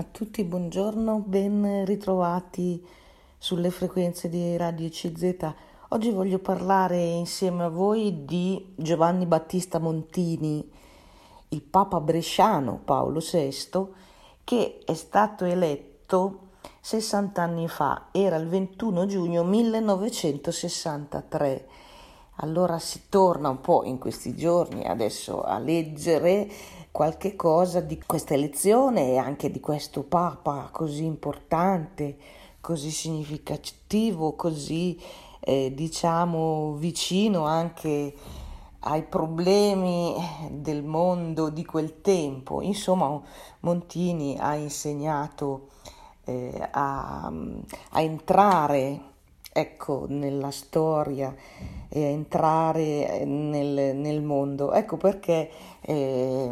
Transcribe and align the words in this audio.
A 0.00 0.04
tutti 0.12 0.44
buongiorno, 0.44 1.24
ben 1.26 1.84
ritrovati 1.84 2.86
sulle 3.36 3.72
frequenze 3.72 4.28
di 4.28 4.56
Radio 4.56 4.88
CZ. 4.88 5.52
Oggi 5.88 6.12
voglio 6.12 6.38
parlare 6.38 7.02
insieme 7.02 7.64
a 7.64 7.68
voi 7.68 8.24
di 8.24 8.74
Giovanni 8.76 9.26
Battista 9.26 9.80
Montini, 9.80 10.64
il 11.48 11.62
Papa 11.62 11.98
bresciano 11.98 12.80
Paolo 12.84 13.18
VI, 13.18 13.86
che 14.44 14.78
è 14.86 14.94
stato 14.94 15.44
eletto 15.44 16.50
60 16.80 17.42
anni 17.42 17.66
fa, 17.66 18.10
era 18.12 18.36
il 18.36 18.46
21 18.46 19.04
giugno 19.06 19.42
1963. 19.42 21.66
Allora 22.40 22.78
si 22.78 23.08
torna 23.08 23.48
un 23.48 23.60
po' 23.60 23.82
in 23.82 23.98
questi 23.98 24.36
giorni 24.36 24.84
adesso 24.84 25.42
a 25.42 25.58
leggere 25.58 26.48
qualche 26.92 27.34
cosa 27.34 27.80
di 27.80 28.00
questa 28.06 28.34
elezione 28.34 29.10
e 29.10 29.16
anche 29.16 29.50
di 29.50 29.58
questo 29.58 30.04
Papa 30.04 30.68
così 30.70 31.04
importante, 31.04 32.16
così 32.60 32.92
significativo, 32.92 34.34
così 34.34 35.00
eh, 35.40 35.72
diciamo 35.74 36.74
vicino 36.74 37.44
anche 37.44 38.14
ai 38.80 39.02
problemi 39.02 40.14
del 40.50 40.84
mondo 40.84 41.48
di 41.48 41.64
quel 41.64 42.00
tempo. 42.00 42.62
Insomma, 42.62 43.20
Montini 43.60 44.36
ha 44.38 44.54
insegnato 44.54 45.70
eh, 46.22 46.68
a, 46.70 47.32
a 47.90 48.00
entrare 48.00 49.07
ecco, 49.58 50.06
nella 50.08 50.50
storia 50.50 51.34
e 51.88 52.00
entrare 52.00 53.24
nel, 53.24 53.96
nel 53.96 54.22
mondo. 54.22 54.72
Ecco 54.72 54.96
perché 54.96 55.50
eh, 55.80 56.50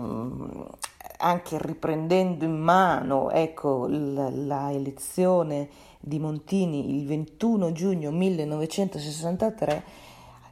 anche 1.19 1.59
riprendendo 1.61 2.45
in 2.45 2.57
mano 2.57 3.31
ecco, 3.31 3.87
la, 3.89 4.29
la, 4.31 4.73
elezione 4.73 5.69
di 6.01 6.19
Montini 6.19 6.97
il 6.97 7.07
21 7.07 7.73
giugno 7.73 8.11
1963, 8.11 9.83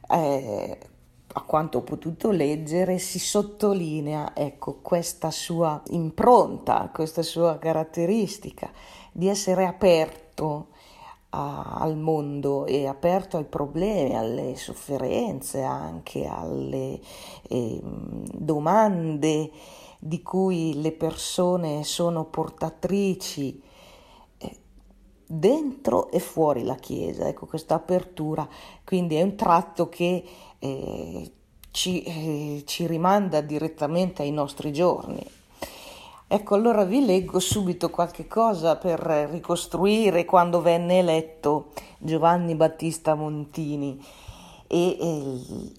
eh, 0.09 0.77
a 1.37 1.41
quanto 1.41 1.79
ho 1.79 1.81
potuto 1.81 2.31
leggere, 2.31 2.97
si 2.97 3.19
sottolinea 3.19 4.31
ecco, 4.33 4.79
questa 4.81 5.31
sua 5.31 5.81
impronta, 5.89 6.89
questa 6.93 7.21
sua 7.21 7.57
caratteristica 7.57 8.71
di 9.11 9.27
essere 9.27 9.65
aperto 9.65 10.67
a, 11.35 11.75
al 11.79 11.97
mondo 11.97 12.65
e 12.65 12.87
aperto 12.87 13.37
ai 13.37 13.43
problemi, 13.43 14.15
alle 14.15 14.55
sofferenze, 14.55 15.61
anche 15.61 16.25
alle 16.25 16.99
eh, 17.49 17.79
domande 17.83 19.51
di 19.99 20.21
cui 20.21 20.81
le 20.81 20.91
persone 20.91 21.83
sono 21.83 22.25
portatrici 22.25 23.61
eh, 24.37 24.57
dentro 25.25 26.09
e 26.11 26.19
fuori 26.19 26.63
la 26.63 26.75
Chiesa, 26.75 27.27
ecco 27.27 27.45
questa 27.45 27.75
apertura, 27.75 28.47
quindi 28.83 29.15
è 29.15 29.21
un 29.21 29.35
tratto 29.35 29.89
che 29.89 30.23
eh, 30.59 31.31
ci, 31.71 32.03
eh, 32.03 32.63
ci 32.65 32.87
rimanda 32.87 33.41
direttamente 33.41 34.21
ai 34.21 34.31
nostri 34.31 34.71
giorni. 34.71 35.25
Ecco, 36.27 36.55
allora 36.55 36.85
vi 36.85 37.05
leggo 37.05 37.39
subito 37.39 37.91
qualche 37.91 38.25
cosa 38.25 38.77
per 38.77 38.99
ricostruire 38.99 40.25
quando 40.25 40.59
venne 40.59 40.97
eletto 40.97 41.71
Giovanni 41.99 42.55
Battista 42.55 43.13
Montini 43.13 44.03
e, 44.65 44.97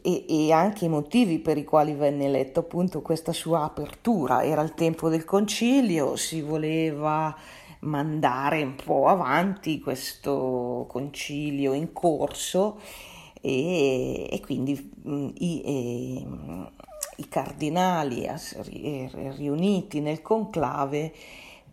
e, 0.02 0.24
e, 0.28 0.52
anche 0.52 0.84
i 0.84 0.88
motivi 0.88 1.40
per 1.40 1.58
i 1.58 1.64
quali 1.64 1.94
venne 1.94 2.26
eletto, 2.26 2.60
appunto 2.60 3.02
questa 3.02 3.32
sua 3.32 3.64
apertura. 3.64 4.44
Era 4.44 4.62
il 4.62 4.74
tempo 4.74 5.08
del 5.08 5.24
concilio, 5.24 6.14
si 6.14 6.40
voleva 6.42 7.34
mandare 7.80 8.62
un 8.62 8.76
po' 8.76 9.08
avanti 9.08 9.80
questo 9.80 10.86
concilio 10.88 11.72
in 11.72 11.92
corso 11.92 12.78
e, 13.40 14.28
e 14.30 14.40
quindi 14.40 14.92
i, 15.38 16.24
i 17.16 17.28
cardinali 17.28 18.28
riuniti 19.36 20.00
nel 20.00 20.22
conclave 20.22 21.12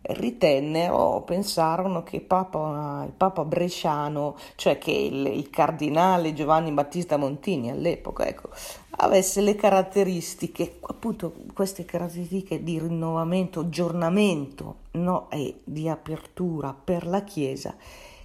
ritennero, 0.06 1.22
pensarono 1.22 2.04
che 2.04 2.20
Papa, 2.20 3.04
il 3.06 3.14
Papa 3.14 3.46
Bresciano, 3.46 4.36
cioè 4.56 4.78
che 4.78 4.92
il, 4.92 5.26
il, 5.28 5.50
cardinale 5.50 6.34
Giovanni 6.34 6.72
Battista 6.72 7.18
Montini 7.18 7.72
all'epoca, 7.72 8.28
ecco, 8.28 8.50
avesse 8.98 9.42
le 9.42 9.56
caratteristiche, 9.56 10.80
appunto 10.82 11.34
queste 11.54 11.86
caratteristiche 11.86 12.64
di 12.64 12.80
rinnovamento, 12.80 13.62
aggiornamento 13.62 14.76
no, 14.92 15.30
e 15.30 15.62
di 15.64 15.88
apertura 15.88 16.74
per 16.74 17.08
la 17.08 17.24
Chiesa 17.24 17.76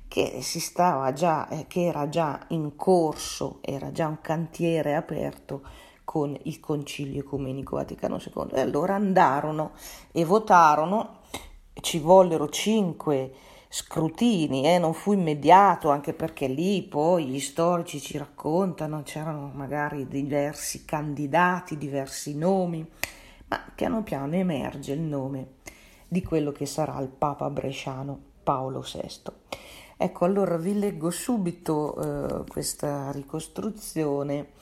che 0.08 0.38
si 0.40 0.58
stava 0.58 1.12
già, 1.12 1.48
eh, 1.48 1.66
che 1.68 1.84
era 1.84 2.08
già 2.08 2.40
in 2.48 2.74
corso, 2.76 3.58
era 3.60 3.92
già 3.92 4.06
un 4.06 4.20
cantiere 4.20 4.94
aperto 4.94 5.60
con 6.08 6.34
il 6.44 6.58
Concilio 6.58 7.20
Ecumenico 7.20 7.76
Vaticano 7.76 8.16
II. 8.16 8.46
E 8.52 8.60
allora 8.60 8.94
andarono 8.94 9.72
e 10.10 10.24
votarono, 10.24 11.19
ci 11.82 11.98
vollero 11.98 12.48
cinque 12.48 13.30
scrutini, 13.69 14.64
eh, 14.64 14.78
non 14.78 14.94
fu 14.94 15.12
immediato, 15.12 15.91
anche 15.91 16.14
perché 16.14 16.46
lì 16.46 16.82
poi 16.82 17.26
gli 17.26 17.38
storici 17.38 18.00
ci 18.00 18.16
raccontano, 18.16 19.02
c'erano 19.02 19.50
magari 19.52 20.08
diversi 20.08 20.86
candidati, 20.86 21.76
diversi 21.76 22.34
nomi, 22.34 22.90
ma 23.48 23.60
piano 23.75 24.02
piano 24.02 24.34
emerge 24.34 24.92
il 24.92 25.00
nome 25.00 25.56
di 26.08 26.22
quello 26.22 26.52
che 26.52 26.64
sarà 26.64 26.98
il 27.00 27.08
Papa 27.08 27.50
bresciano 27.50 28.19
Paolo 28.42 28.80
VI. 28.80 29.30
Ecco, 29.98 30.25
allora 30.25 30.56
vi 30.56 30.78
leggo 30.78 31.10
subito 31.10 32.00
eh, 32.00 32.44
questa 32.50 33.10
ricostruzione 33.10 34.52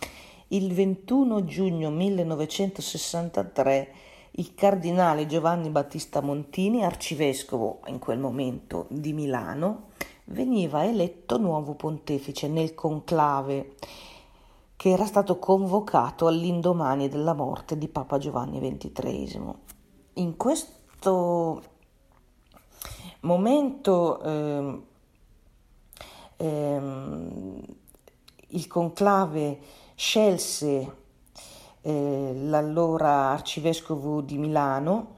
il 0.48 0.72
21 0.72 1.44
giugno 1.44 1.90
1963 1.90 3.94
il 4.38 4.54
cardinale 4.54 5.26
Giovanni 5.26 5.70
Battista 5.70 6.20
Montini, 6.20 6.84
arcivescovo 6.84 7.80
in 7.86 7.98
quel 7.98 8.18
momento 8.18 8.86
di 8.90 9.14
Milano, 9.14 9.92
veniva 10.24 10.84
eletto 10.84 11.38
nuovo 11.38 11.74
pontefice 11.74 12.48
nel 12.48 12.74
conclave 12.74 13.76
che 14.76 14.90
era 14.90 15.06
stato 15.06 15.38
convocato 15.38 16.26
all'indomani 16.26 17.08
della 17.08 17.32
morte 17.32 17.78
di 17.78 17.88
Papa 17.88 18.18
Giovanni 18.18 18.60
XXIII. 18.60 19.54
In 20.14 20.36
questo 20.36 21.62
momento 23.20 24.20
eh, 24.20 24.82
eh, 26.36 26.80
il 28.48 28.66
conclave 28.66 29.58
scelse 29.98 30.94
eh, 31.80 32.32
l'allora 32.34 33.30
arcivescovo 33.30 34.20
di 34.20 34.36
Milano 34.36 35.14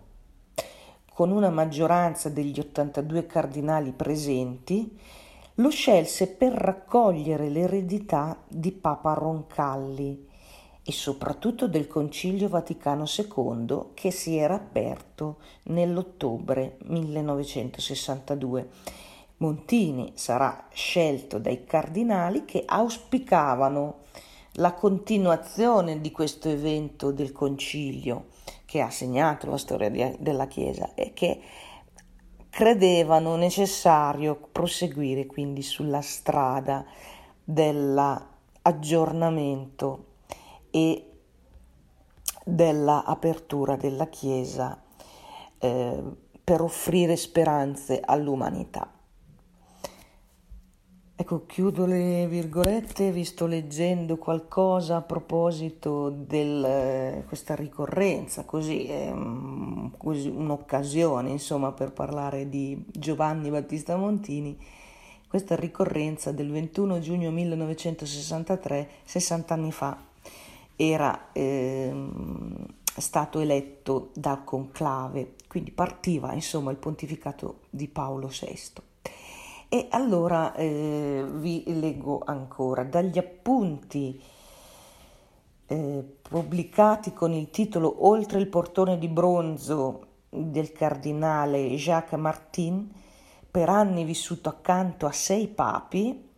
con 1.13 1.33
una 1.33 1.51
maggioranza 1.51 2.29
degli 2.29 2.61
82 2.61 3.27
cardinali 3.27 3.91
presenti, 3.91 4.97
lo 5.55 5.69
scelse 5.69 6.29
per 6.29 6.53
raccogliere 6.53 7.49
l'eredità 7.49 8.41
di 8.47 8.71
Papa 8.71 9.15
Roncalli 9.15 10.29
e 10.85 10.93
soprattutto 10.93 11.67
del 11.67 11.89
Concilio 11.89 12.49
Vaticano 12.49 13.03
II 13.05 13.87
che 13.95 14.13
si 14.13 14.37
era 14.37 14.55
aperto 14.55 15.39
nell'ottobre 15.65 16.77
1962. 16.85 18.69
Montini 19.39 20.13
sarà 20.15 20.69
scelto 20.73 21.39
dai 21.39 21.65
cardinali 21.65 22.45
che 22.45 22.63
auspicavano 22.65 24.03
la 24.59 24.75
continuazione 24.75 26.01
di 26.01 26.11
questo 26.11 26.49
evento 26.49 27.13
del 27.13 27.31
concilio 27.33 28.27
che 28.65 28.81
ha 28.81 28.91
segnato 28.91 29.49
la 29.49 29.57
storia 29.57 30.13
della 30.19 30.49
Chiesa 30.49 30.95
e 30.95 31.13
che 31.15 31.41
credevano 32.51 33.37
necessario 33.37 34.35
proseguire 34.51 35.27
quindi 35.27 35.63
sulla 35.63 36.01
strada 36.01 36.85
dell'aggiornamento 37.45 40.07
e 40.71 41.05
dell'apertura 42.45 43.77
della 43.77 44.09
Chiesa 44.09 44.83
eh, 45.59 46.03
per 46.43 46.63
offrire 46.63 47.15
speranze 47.17 48.01
all'umanità. 48.05 48.98
Ecco, 51.21 51.47
chiudo 51.47 51.85
le 51.85 52.29
virgolette, 52.29 53.11
vi 53.11 53.25
sto 53.25 53.47
leggendo 53.47 54.19
qualcosa 54.19 54.99
a 54.99 55.03
proposito 55.03 56.11
di 56.11 56.63
eh, 56.65 57.25
questa 57.27 57.57
ricorrenza, 57.57 58.45
così, 58.45 58.87
è 58.87 59.13
così, 59.97 60.29
un'occasione 60.29 61.31
insomma 61.31 61.73
per 61.73 61.91
parlare 61.91 62.49
di 62.49 62.85
Giovanni 62.87 63.51
Battista 63.51 63.97
Montini, 63.97 64.57
questa 65.27 65.57
ricorrenza 65.57 66.31
del 66.31 66.53
21 66.53 67.01
giugno 67.01 67.33
1963, 67.33 68.89
60 69.03 69.55
anni 69.55 69.73
fa, 69.73 70.01
era 70.77 71.33
eh, 71.33 71.93
stato 72.97 73.41
eletto 73.41 74.11
dal 74.15 74.45
conclave, 74.45 75.35
quindi 75.49 75.73
partiva 75.73 76.33
insomma 76.33 76.71
il 76.71 76.77
pontificato 76.77 77.63
di 77.71 77.89
Paolo 77.89 78.29
VI. 78.29 78.87
E 79.71 79.89
allora 79.91 80.55
eh, 80.55 81.27
vi 81.31 81.63
leggo 81.79 82.23
ancora. 82.25 82.85
Dagli 82.85 83.19
appunti 83.19 84.19
eh, 85.67 86.17
pubblicati 86.23 87.13
con 87.13 87.35
il 87.35 87.51
titolo 87.51 88.07
Oltre 88.07 88.39
il 88.39 88.47
portone 88.47 88.99
di 88.99 89.09
bronzo 89.09 90.07
del 90.31 90.73
cardinale 90.73 91.69
Jacques 91.75 92.19
Martin, 92.19 92.91
per 93.51 93.69
anni 93.69 94.05
vissuto 94.05 94.49
accanto 94.49 95.05
a 95.05 95.13
sei 95.13 95.49
papi, 95.49 96.31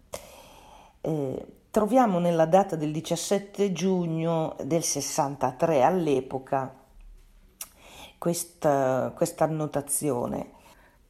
eh, 1.01 1.47
troviamo 1.71 2.19
nella 2.19 2.47
data 2.47 2.75
del 2.75 2.91
17 2.91 3.71
giugno 3.71 4.57
del 4.65 4.83
63 4.83 5.83
all'epoca 5.83 6.75
questa, 8.19 9.13
questa 9.15 9.45
annotazione 9.45 10.59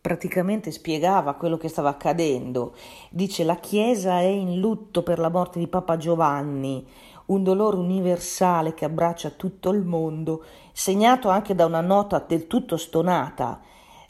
praticamente 0.01 0.71
spiegava 0.71 1.35
quello 1.35 1.57
che 1.57 1.69
stava 1.69 1.91
accadendo. 1.91 2.75
Dice 3.11 3.45
la 3.45 3.57
Chiesa 3.57 4.21
è 4.21 4.25
in 4.25 4.59
lutto 4.59 5.03
per 5.03 5.19
la 5.19 5.29
morte 5.29 5.59
di 5.59 5.69
Papa 5.69 5.97
Giovanni, 5.97 6.87
un 7.27 7.43
dolore 7.43 7.77
universale 7.77 8.75
che 8.75 8.85
abbraccia 8.85 9.31
tutto 9.31 9.71
il 9.71 9.85
mondo, 9.85 10.45
segnato 10.73 11.29
anche 11.29 11.55
da 11.55 11.67
una 11.67 11.81
nota 11.81 12.25
del 12.27 12.47
tutto 12.47 12.77
stonata, 12.77 13.61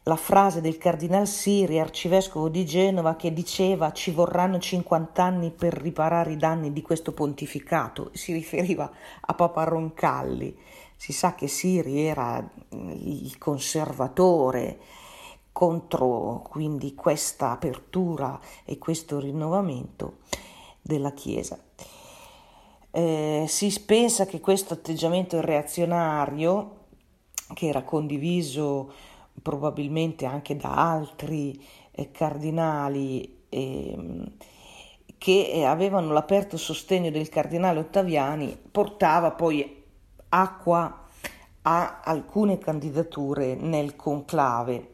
la 0.04 0.16
frase 0.16 0.62
del 0.62 0.78
cardinal 0.78 1.26
Siri, 1.26 1.78
arcivescovo 1.78 2.48
di 2.48 2.64
Genova, 2.64 3.16
che 3.16 3.32
diceva 3.32 3.92
ci 3.92 4.10
vorranno 4.12 4.58
50 4.58 5.22
anni 5.22 5.50
per 5.50 5.74
riparare 5.74 6.32
i 6.32 6.36
danni 6.36 6.72
di 6.72 6.80
questo 6.82 7.12
pontificato, 7.12 8.10
si 8.14 8.32
riferiva 8.32 8.90
a 9.20 9.34
Papa 9.34 9.64
Roncalli. 9.64 10.56
Si 10.96 11.12
sa 11.12 11.34
che 11.34 11.48
Siri 11.48 12.00
era 12.00 12.46
il 12.70 13.38
conservatore 13.38 14.78
contro 15.52 16.42
quindi 16.48 16.94
questa 16.94 17.50
apertura 17.52 18.38
e 18.64 18.78
questo 18.78 19.18
rinnovamento 19.18 20.18
della 20.80 21.12
Chiesa. 21.12 21.58
Eh, 22.92 23.44
si 23.46 23.82
pensa 23.84 24.26
che 24.26 24.40
questo 24.40 24.74
atteggiamento 24.74 25.40
reazionario, 25.40 26.78
che 27.54 27.68
era 27.68 27.82
condiviso 27.82 28.92
probabilmente 29.42 30.26
anche 30.26 30.56
da 30.56 30.92
altri 30.92 31.64
eh, 31.92 32.10
cardinali 32.10 33.44
eh, 33.48 34.32
che 35.18 35.64
avevano 35.66 36.12
l'aperto 36.12 36.56
sostegno 36.56 37.10
del 37.10 37.28
cardinale 37.28 37.80
Ottaviani, 37.80 38.58
portava 38.70 39.32
poi 39.32 39.84
acqua 40.30 41.04
a 41.62 42.00
alcune 42.02 42.58
candidature 42.58 43.54
nel 43.54 43.96
conclave. 43.96 44.89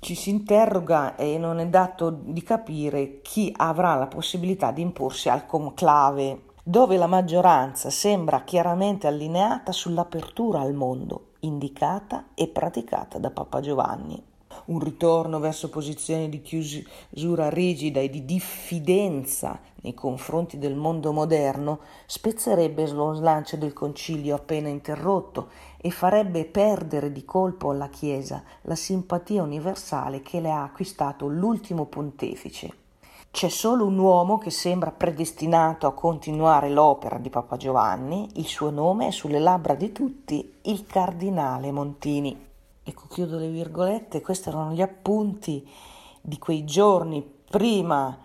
Ci 0.00 0.14
si 0.14 0.30
interroga 0.30 1.16
e 1.16 1.38
non 1.38 1.58
è 1.58 1.66
dato 1.66 2.10
di 2.10 2.42
capire 2.42 3.20
chi 3.20 3.52
avrà 3.56 3.96
la 3.96 4.06
possibilità 4.06 4.70
di 4.70 4.80
imporsi 4.80 5.28
al 5.28 5.44
conclave 5.44 6.42
dove 6.62 6.96
la 6.96 7.08
maggioranza 7.08 7.90
sembra 7.90 8.44
chiaramente 8.44 9.08
allineata 9.08 9.72
sull'apertura 9.72 10.60
al 10.60 10.72
mondo, 10.72 11.32
indicata 11.40 12.26
e 12.34 12.46
praticata 12.46 13.18
da 13.18 13.30
Papa 13.30 13.60
Giovanni. 13.60 14.22
Un 14.66 14.78
ritorno 14.78 15.40
verso 15.40 15.68
posizioni 15.68 16.28
di 16.28 16.42
chiusura 16.42 17.48
rigida 17.48 18.00
e 18.00 18.08
di 18.08 18.24
diffidenza 18.24 19.58
nei 19.82 19.94
confronti 19.94 20.58
del 20.58 20.74
mondo 20.74 21.12
moderno 21.12 21.80
spezzerebbe 22.06 22.88
lo 22.90 23.14
slancio 23.14 23.56
del 23.56 23.72
concilio 23.72 24.36
appena 24.36 24.68
interrotto 24.68 25.48
e 25.80 25.90
farebbe 25.90 26.44
perdere 26.44 27.12
di 27.12 27.24
colpo 27.24 27.70
alla 27.70 27.88
Chiesa 27.88 28.42
la 28.62 28.74
simpatia 28.74 29.42
universale 29.42 30.22
che 30.22 30.40
le 30.40 30.50
ha 30.50 30.64
acquistato 30.64 31.28
l'ultimo 31.28 31.86
pontefice. 31.86 32.74
C'è 33.30 33.48
solo 33.48 33.86
un 33.86 33.98
uomo 33.98 34.38
che 34.38 34.50
sembra 34.50 34.90
predestinato 34.90 35.86
a 35.86 35.92
continuare 35.92 36.70
l'opera 36.70 37.18
di 37.18 37.30
Papa 37.30 37.56
Giovanni, 37.56 38.28
il 38.36 38.46
suo 38.46 38.70
nome 38.70 39.08
è 39.08 39.10
sulle 39.10 39.38
labbra 39.38 39.74
di 39.74 39.92
tutti, 39.92 40.54
il 40.62 40.86
cardinale 40.86 41.70
Montini. 41.70 42.46
Ecco, 42.82 43.06
chiudo 43.08 43.38
le 43.38 43.48
virgolette, 43.48 44.22
questi 44.22 44.48
erano 44.48 44.72
gli 44.72 44.80
appunti 44.80 45.68
di 46.20 46.38
quei 46.38 46.64
giorni 46.64 47.22
prima 47.22 48.18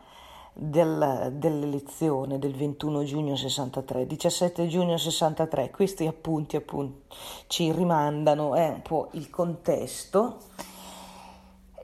del, 0.53 1.33
dell'elezione 1.33 2.39
del 2.39 2.55
21 2.55 3.03
giugno 3.03 3.35
63, 3.35 4.05
17 4.05 4.67
giugno 4.67 4.97
63. 4.97 5.71
Questi 5.71 6.05
appunti, 6.05 6.55
appunti 6.55 7.01
ci 7.47 7.71
rimandano 7.71 8.55
eh, 8.55 8.69
un 8.69 8.81
po' 8.81 9.09
il 9.11 9.29
contesto 9.29 10.37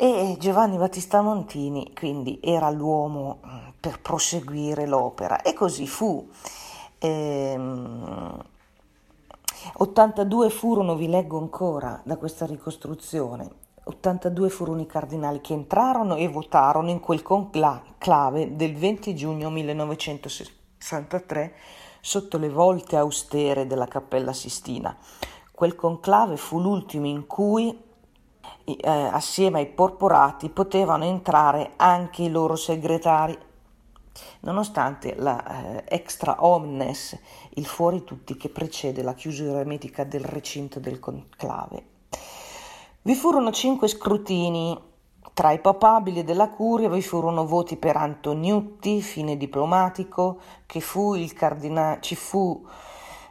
e 0.02 0.38
Giovanni 0.40 0.78
Battista 0.78 1.22
Montini 1.22 1.92
quindi 1.94 2.40
era 2.42 2.70
l'uomo 2.70 3.40
mm, 3.46 3.58
per 3.82 4.00
proseguire 4.00 4.88
l'opera 4.88 5.42
e 5.42 5.54
così 5.54 5.88
fu. 5.88 6.30
Ehm, 7.00 8.42
82 9.74 10.50
furono, 10.50 10.96
vi 10.96 11.10
leggo 11.10 11.38
ancora 11.38 12.02
da 12.06 12.16
questa 12.18 12.46
ricostruzione, 12.46 13.59
82 13.90 14.50
furono 14.50 14.82
i 14.82 14.86
cardinali 14.86 15.42
che 15.42 15.54
entrarono 15.54 16.16
e 16.16 16.28
votarono 16.28 16.90
in 16.90 17.00
quel 17.00 17.24
conclave 17.24 18.56
del 18.56 18.76
20 18.76 19.16
giugno 19.16 19.50
1963 19.50 21.56
sotto 22.00 22.38
le 22.38 22.50
volte 22.50 22.98
austere 22.98 23.66
della 23.66 23.88
Cappella 23.88 24.32
Sistina. 24.32 24.96
Quel 25.52 25.74
conclave 25.76 26.38
fu 26.38 26.60
l'ultimo 26.60 27.08
in 27.08 27.26
cui 27.26 27.76
eh, 28.64 28.90
assieme 28.90 29.60
ai 29.60 29.68
porporati 29.68 30.50
potevano 30.50 31.06
entrare 31.06 31.72
anche 31.76 32.24
i 32.24 32.30
loro 32.30 32.56
segretari, 32.56 33.38
nonostante 34.42 35.16
la 35.16 35.78
eh, 35.78 35.84
extra 35.88 36.46
omnes, 36.46 37.18
il 37.56 37.66
fuori 37.66 38.04
tutti 38.04 38.38
che 38.38 38.50
precede 38.50 39.02
la 39.02 39.16
chiusura 39.16 39.60
ermetica 39.60 40.04
del 40.04 40.24
recinto 40.24 40.80
del 40.80 41.00
conclave. 41.00 41.98
Vi 43.10 43.16
furono 43.16 43.50
cinque 43.50 43.88
scrutini. 43.88 44.80
Tra 45.34 45.52
i 45.52 45.58
papabili 45.58 46.24
della 46.24 46.50
curia 46.50 46.90
vi 46.90 47.02
furono 47.02 47.48
voti 47.48 47.76
per 47.76 47.96
Antoniutti, 47.96 49.02
fine 49.02 49.36
diplomatico, 49.36 50.40
che 50.68 50.80
fu 50.80 51.16
il 51.16 51.34
cardinale, 51.34 52.02
ci 52.02 52.16
fu 52.16 52.64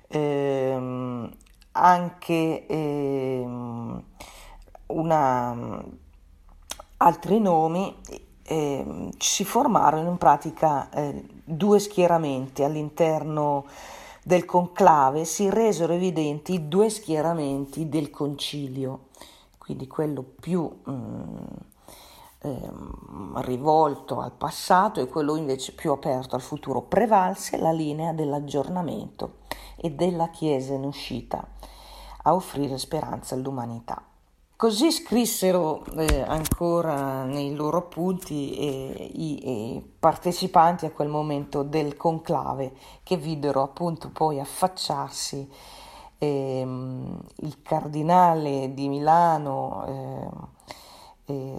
ehm, 0.09 1.31
anche 1.71 2.67
ehm, 2.67 4.03
una, 4.87 5.85
altri 6.97 7.39
nomi 7.39 7.95
eh, 8.43 9.11
si 9.17 9.45
formarono 9.45 10.11
in 10.11 10.19
pratica 10.19 10.91
eh, 10.91 11.25
due 11.45 11.79
schieramenti 11.79 12.65
all'interno 12.65 13.65
del 14.25 14.45
conclave, 14.45 15.25
si 15.25 15.49
resero 15.49 15.93
evidenti 15.93 16.67
due 16.67 16.91
schieramenti 16.91 17.89
del 17.89 18.11
concilio, 18.11 19.07
quindi 19.69 19.87
quello 19.87 20.23
più 20.23 20.81
mm, 20.89 21.45
eh, 22.41 22.71
rivolto 23.43 24.19
al 24.21 24.33
passato 24.33 24.99
e 24.99 25.09
quello 25.09 25.37
invece 25.37 25.73
più 25.73 25.93
aperto 25.93 26.35
al 26.37 26.41
futuro. 26.41 26.81
Prevalse 26.81 27.59
la 27.59 27.71
linea 27.71 28.15
dell'aggiornamento 28.15 29.41
e 29.77 29.91
della 29.91 30.31
Chiesa 30.31 30.73
in 30.73 30.85
uscita 30.85 31.47
a 32.23 32.35
offrire 32.35 32.79
speranza 32.79 33.35
all'umanità. 33.35 34.03
Così 34.57 34.91
scrissero 34.91 35.85
eh, 35.85 36.23
ancora 36.23 37.25
nei 37.25 37.55
loro 37.55 37.77
appunti 37.77 38.57
eh, 38.57 39.11
i, 39.13 39.77
i, 39.77 39.83
partecipanti 40.01 40.87
a 40.87 40.91
quel 40.91 41.09
momento 41.09 41.63
del 41.63 41.95
conclave 41.95 42.73
che 43.03 43.19
videro 43.19 43.63
appunto 43.63 44.09
poi 44.09 44.41
affacciarsi 44.41 45.49
eh, 46.19 46.61
il 46.61 47.63
cardinale 47.63 48.75
di 48.75 48.89
Milano 48.89 50.31
eh, 51.27 51.59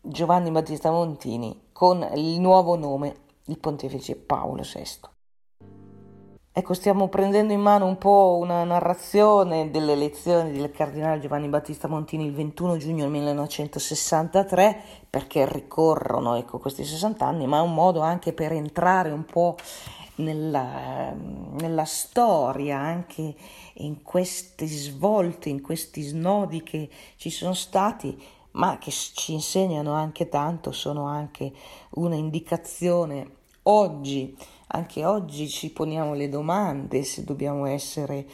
Giovanni 0.00 0.50
Battista 0.50 0.90
Montini 0.90 1.68
con 1.72 2.06
il 2.14 2.40
nuovo 2.40 2.76
nome 2.76 3.24
il 3.46 3.58
pontefice 3.58 4.16
Paolo 4.16 4.62
VI. 4.62 5.14
Ecco, 6.58 6.72
stiamo 6.72 7.08
prendendo 7.08 7.52
in 7.52 7.60
mano 7.60 7.84
un 7.84 7.98
po' 7.98 8.38
una 8.40 8.64
narrazione 8.64 9.70
delle 9.70 9.92
elezioni 9.92 10.52
del 10.52 10.70
cardinale 10.70 11.20
Giovanni 11.20 11.48
Battista 11.48 11.86
Montini 11.86 12.24
il 12.24 12.32
21 12.32 12.78
giugno 12.78 13.08
1963, 13.08 14.82
perché 15.10 15.46
ricorrono 15.46 16.34
ecco, 16.36 16.58
questi 16.58 16.82
60 16.82 17.26
anni, 17.26 17.46
ma 17.46 17.58
è 17.58 17.60
un 17.60 17.74
modo 17.74 18.00
anche 18.00 18.32
per 18.32 18.52
entrare 18.52 19.10
un 19.10 19.26
po' 19.26 19.56
nella, 20.16 21.12
nella 21.12 21.84
storia, 21.84 22.78
anche 22.78 23.34
in 23.74 24.02
questi 24.02 24.66
svolti, 24.66 25.50
in 25.50 25.60
questi 25.62 26.02
snodi 26.02 26.62
che 26.62 26.88
ci 27.16 27.30
sono 27.30 27.54
stati, 27.54 28.20
ma 28.52 28.78
che 28.78 28.90
ci 28.90 29.32
insegnano 29.32 29.92
anche 29.92 30.28
tanto, 30.28 30.72
sono 30.72 31.06
anche 31.06 31.52
una 31.90 32.14
indicazione. 32.14 33.34
Oggi 33.64 34.36
anche 34.68 35.04
oggi 35.04 35.48
ci 35.48 35.70
poniamo 35.70 36.14
le 36.14 36.28
domande 36.28 37.04
se 37.04 37.22
dobbiamo 37.22 37.66
essere 37.66 38.26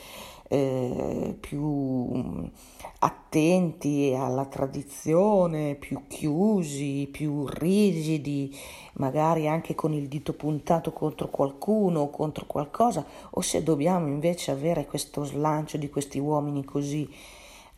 eh, 0.52 1.34
più 1.40 2.50
attenti 2.98 4.14
alla 4.14 4.44
tradizione, 4.44 5.76
più 5.76 6.02
chiusi, 6.08 7.08
più 7.10 7.46
rigidi, 7.48 8.54
magari 8.94 9.48
anche 9.48 9.74
con 9.74 9.94
il 9.94 10.08
dito 10.08 10.34
puntato 10.34 10.92
contro 10.92 11.28
qualcuno 11.28 12.00
o 12.00 12.10
contro 12.10 12.44
qualcosa, 12.44 13.02
o 13.30 13.40
se 13.40 13.62
dobbiamo 13.62 14.08
invece 14.08 14.50
avere 14.50 14.84
questo 14.84 15.24
slancio 15.24 15.78
di 15.78 15.88
questi 15.88 16.18
uomini 16.18 16.64
così 16.64 17.08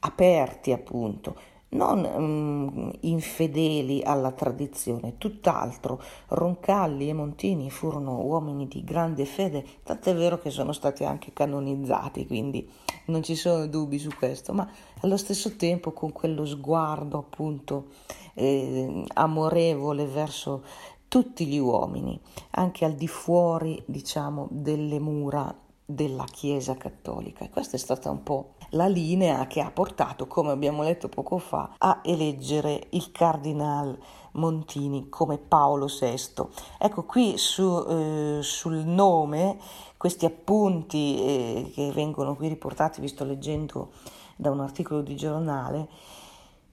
aperti 0.01 0.73
appunto 0.73 1.54
non 1.75 2.01
mm, 2.01 2.91
infedeli 3.01 4.03
alla 4.03 4.33
tradizione, 4.33 5.19
tutt'altro. 5.19 6.01
Roncalli 6.29 7.09
e 7.09 7.13
Montini 7.13 7.71
furono 7.71 8.23
uomini 8.23 8.67
di 8.67 8.83
grande 8.83 9.25
fede, 9.25 9.65
tant'è 9.83 10.15
vero 10.15 10.39
che 10.39 10.51
sono 10.51 10.73
stati 10.73 11.05
anche 11.05 11.33
canonizzati, 11.33 12.27
quindi 12.27 12.69
non 13.07 13.23
ci 13.23 13.35
sono 13.35 13.67
dubbi 13.67 13.99
su 13.99 14.11
questo, 14.17 14.53
ma 14.53 14.69
allo 15.01 15.17
stesso 15.17 15.57
tempo 15.57 15.93
con 15.93 16.13
quello 16.13 16.45
sguardo 16.47 17.19
appunto 17.19 17.87
eh, 18.35 19.05
amorevole 19.15 20.07
verso 20.07 20.63
tutti 21.09 21.47
gli 21.47 21.59
uomini, 21.59 22.19
anche 22.53 22.85
al 22.85 22.95
di 22.95 23.07
fuori, 23.07 23.81
diciamo, 23.87 24.49
delle 24.51 24.99
mura 24.99 25.55
della 25.85 26.25
Chiesa 26.25 26.77
cattolica. 26.77 27.45
E 27.45 27.51
questa 27.51 27.77
è 27.77 27.79
stata 27.79 28.11
un 28.11 28.23
po' 28.23 28.54
la 28.75 28.87
linea 28.87 29.47
che 29.47 29.61
ha 29.61 29.71
portato, 29.71 30.27
come 30.27 30.51
abbiamo 30.51 30.83
letto 30.83 31.09
poco 31.09 31.39
fa, 31.39 31.75
a 31.79 32.01
eleggere 32.03 32.87
il 32.91 33.11
cardinal 33.11 33.99
Montini 34.33 35.09
come 35.09 35.39
Paolo 35.39 35.87
VI. 35.87 36.43
Ecco 36.79 37.05
qui 37.05 37.39
su, 37.39 37.85
eh, 37.89 38.39
sul 38.43 38.77
nome, 38.77 39.59
questi 39.97 40.27
appunti 40.27 41.19
eh, 41.19 41.73
che 41.73 41.93
vengono 41.93 42.35
qui 42.35 42.49
riportati, 42.49 43.01
vi 43.01 43.09
sto 43.09 43.25
leggendo 43.25 43.93
da 44.37 44.51
un 44.51 44.61
articolo 44.61 45.01
di 45.03 45.15
giornale, 45.15 45.89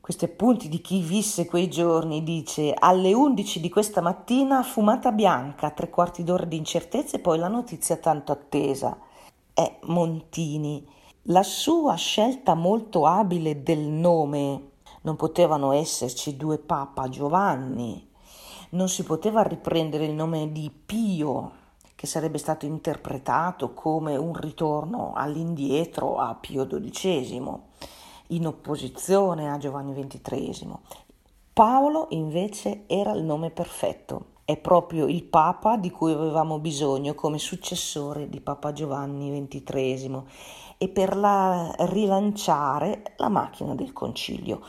questi 0.01 0.25
appunti 0.25 0.67
di 0.67 0.81
chi 0.81 1.01
visse 1.01 1.45
quei 1.45 1.69
giorni 1.69 2.23
dice 2.23 2.73
alle 2.73 3.13
11 3.13 3.59
di 3.59 3.69
questa 3.69 4.01
mattina 4.01 4.63
fumata 4.63 5.11
bianca, 5.11 5.69
tre 5.69 5.91
quarti 5.91 6.23
d'ora 6.23 6.45
di 6.45 6.57
incertezza 6.57 7.17
e 7.17 7.19
poi 7.19 7.37
la 7.37 7.47
notizia 7.47 7.97
tanto 7.97 8.31
attesa. 8.31 8.97
È 9.53 9.77
Montini 9.83 10.83
la 11.25 11.43
sua 11.43 11.93
scelta 11.95 12.55
molto 12.55 13.05
abile 13.05 13.61
del 13.61 13.81
nome, 13.81 14.69
non 15.01 15.15
potevano 15.15 15.71
esserci 15.71 16.35
due 16.35 16.57
Papa 16.57 17.09
Giovanni, 17.09 18.09
non 18.71 18.89
si 18.89 19.03
poteva 19.03 19.43
riprendere 19.43 20.05
il 20.05 20.13
nome 20.13 20.51
di 20.51 20.71
Pio, 20.71 21.59
che 21.93 22.07
sarebbe 22.07 22.39
stato 22.39 22.65
interpretato 22.65 23.75
come 23.75 24.15
un 24.15 24.33
ritorno 24.33 25.13
all'indietro 25.15 26.17
a 26.17 26.33
Pio 26.33 26.65
XII, 26.65 27.51
in 28.27 28.47
opposizione 28.47 29.51
a 29.51 29.59
Giovanni 29.59 29.93
XXIII. 29.93 30.73
Paolo 31.53 32.07
invece 32.11 32.85
era 32.87 33.11
il 33.11 33.21
nome 33.21 33.51
perfetto, 33.51 34.25
è 34.43 34.57
proprio 34.57 35.05
il 35.05 35.23
Papa 35.23 35.77
di 35.77 35.91
cui 35.91 36.13
avevamo 36.13 36.57
bisogno 36.57 37.13
come 37.13 37.37
successore 37.37 38.27
di 38.27 38.41
Papa 38.41 38.73
Giovanni 38.73 39.29
XXIII 39.47 40.23
e 40.81 40.87
per 40.87 41.15
la 41.15 41.71
rilanciare 41.77 43.13
la 43.17 43.29
macchina 43.29 43.75
del 43.75 43.93
concilio. 43.93 44.61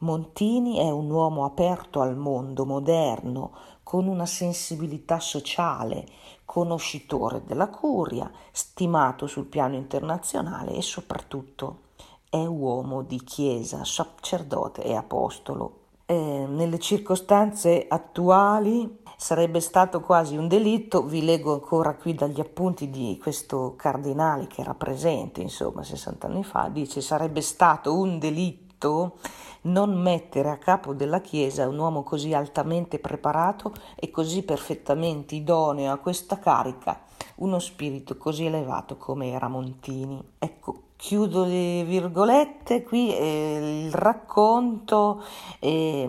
Montini 0.00 0.76
è 0.76 0.90
un 0.90 1.10
uomo 1.10 1.46
aperto 1.46 2.02
al 2.02 2.14
mondo 2.14 2.66
moderno, 2.66 3.52
con 3.82 4.06
una 4.06 4.26
sensibilità 4.26 5.18
sociale, 5.18 6.06
conoscitore 6.44 7.42
della 7.46 7.68
curia, 7.68 8.30
stimato 8.52 9.26
sul 9.26 9.46
piano 9.46 9.76
internazionale 9.76 10.74
e 10.74 10.82
soprattutto 10.82 11.84
è 12.28 12.44
uomo 12.44 13.00
di 13.00 13.24
chiesa, 13.24 13.82
sacerdote 13.82 14.82
e 14.82 14.94
apostolo. 14.94 15.84
Eh, 16.04 16.44
nelle 16.46 16.78
circostanze 16.78 17.86
attuali 17.88 19.04
sarebbe 19.16 19.60
stato 19.60 20.00
quasi 20.00 20.36
un 20.36 20.46
delitto, 20.46 21.02
vi 21.02 21.24
leggo 21.24 21.54
ancora 21.54 21.94
qui 21.94 22.14
dagli 22.14 22.40
appunti 22.40 22.90
di 22.90 23.18
questo 23.20 23.74
cardinale 23.76 24.46
che 24.46 24.60
era 24.60 24.74
presente, 24.74 25.40
insomma, 25.40 25.82
60 25.82 26.26
anni 26.26 26.44
fa, 26.44 26.68
dice 26.68 27.00
sarebbe 27.00 27.40
stato 27.40 27.98
un 27.98 28.18
delitto 28.18 29.16
non 29.62 30.00
mettere 30.00 30.50
a 30.50 30.58
capo 30.58 30.92
della 30.92 31.20
Chiesa 31.20 31.66
un 31.66 31.78
uomo 31.78 32.02
così 32.02 32.34
altamente 32.34 32.98
preparato 32.98 33.72
e 33.96 34.10
così 34.10 34.42
perfettamente 34.42 35.34
idoneo 35.34 35.92
a 35.92 35.96
questa 35.96 36.38
carica, 36.38 37.00
uno 37.36 37.58
spirito 37.58 38.16
così 38.16 38.44
elevato 38.44 38.96
come 38.96 39.30
era 39.30 39.48
Montini. 39.48 40.22
Ecco, 40.38 40.82
chiudo 40.96 41.44
le 41.44 41.84
virgolette 41.84 42.82
qui 42.82 43.14
eh, 43.14 43.84
il 43.86 43.92
racconto 43.92 45.22
eh, 45.58 46.06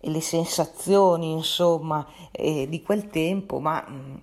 e 0.00 0.10
le 0.10 0.20
sensazioni, 0.20 1.32
insomma, 1.32 2.06
eh, 2.30 2.68
di 2.68 2.82
quel 2.82 3.08
tempo, 3.08 3.58
ma 3.58 3.84
mm, 3.88 4.14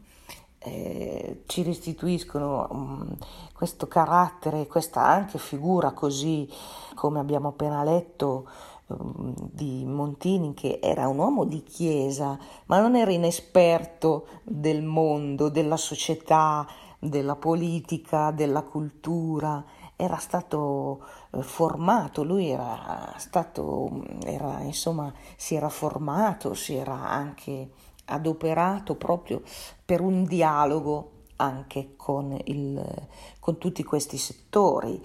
eh, 0.60 1.44
ci 1.46 1.64
restituiscono 1.64 2.68
um, 2.72 3.18
questo 3.54 3.88
carattere, 3.88 4.68
questa 4.68 5.06
anche 5.06 5.38
figura 5.38 5.92
così, 5.92 6.50
come 6.96 7.20
abbiamo 7.20 7.50
appena 7.50 7.84
letto, 7.84 8.48
um, 8.88 9.34
di 9.38 9.84
Montini, 9.86 10.54
che 10.54 10.80
era 10.82 11.08
un 11.08 11.18
uomo 11.18 11.44
di 11.44 11.62
chiesa, 11.64 12.38
ma 12.66 12.80
non 12.80 12.96
era 12.96 13.12
inesperto 13.12 14.28
del 14.44 14.82
mondo, 14.82 15.50
della 15.50 15.78
società, 15.78 16.66
della 16.98 17.36
politica, 17.36 18.32
della 18.32 18.64
cultura, 18.64 19.64
era 19.98 20.18
stato 20.18 21.04
formato, 21.42 22.24
lui 22.24 22.50
era 22.50 23.14
stato, 23.18 24.04
era, 24.24 24.62
insomma, 24.62 25.14
si 25.36 25.56
era 25.56 25.70
formato, 25.70 26.54
si 26.54 26.76
era 26.76 26.94
anche 26.94 27.70
adoperato 28.06 28.96
proprio 28.96 29.42
per 29.84 30.02
un 30.02 30.26
dialogo 30.26 31.12
anche 31.38 31.96
con, 31.96 32.38
il, 32.46 33.08
con 33.40 33.58
tutti 33.58 33.84
questi 33.84 34.18
settori. 34.18 35.02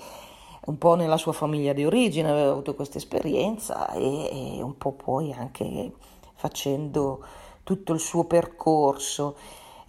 Un 0.63 0.79
po' 0.79 0.95
nella 0.95 1.17
sua 1.17 1.33
famiglia 1.33 1.73
di 1.73 1.85
origine 1.85 2.31
aveva 2.31 2.51
avuto 2.51 2.75
questa 2.75 2.99
esperienza 2.99 3.91
e, 3.93 4.57
e 4.59 4.63
un 4.63 4.77
po' 4.77 4.93
poi 4.93 5.33
anche 5.33 5.93
facendo 6.35 7.25
tutto 7.63 7.93
il 7.93 8.01
suo 8.01 8.25
percorso 8.25 9.37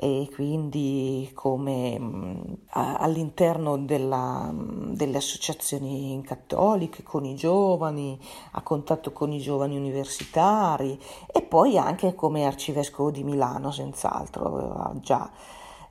e 0.04 0.32
quindi 0.34 1.30
come 1.36 1.96
mm, 2.00 2.42
all'interno 2.70 3.78
della, 3.78 4.50
mm, 4.52 4.94
delle 4.94 5.18
associazioni 5.18 6.20
cattoliche 6.26 7.04
con 7.04 7.24
i 7.24 7.36
giovani, 7.36 8.20
a 8.54 8.64
contatto 8.64 9.12
con 9.12 9.32
i 9.32 9.38
giovani 9.38 9.78
universitari 9.78 11.00
e 11.28 11.44
poi 11.44 11.78
anche 11.78 12.16
come 12.16 12.48
arcivescovo 12.48 13.12
di 13.12 13.24
Milano, 13.24 13.70
senz'altro, 13.70 14.46
aveva 14.46 14.92
già 14.96 15.32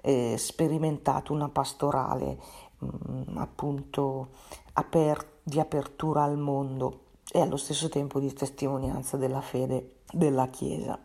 eh, 0.00 0.34
sperimentato 0.36 1.32
una 1.32 1.48
pastorale 1.48 2.36
mh, 2.78 2.86
mm, 2.86 3.36
appunto 3.36 4.30
aper- 4.72 5.38
di 5.44 5.60
apertura 5.60 6.24
al 6.24 6.36
mondo 6.36 7.02
e 7.30 7.40
allo 7.40 7.56
stesso 7.56 7.88
tempo 7.88 8.18
di 8.18 8.32
testimonianza 8.32 9.16
della 9.16 9.40
fede 9.40 9.98
della 10.12 10.48
Chiesa. 10.48 10.98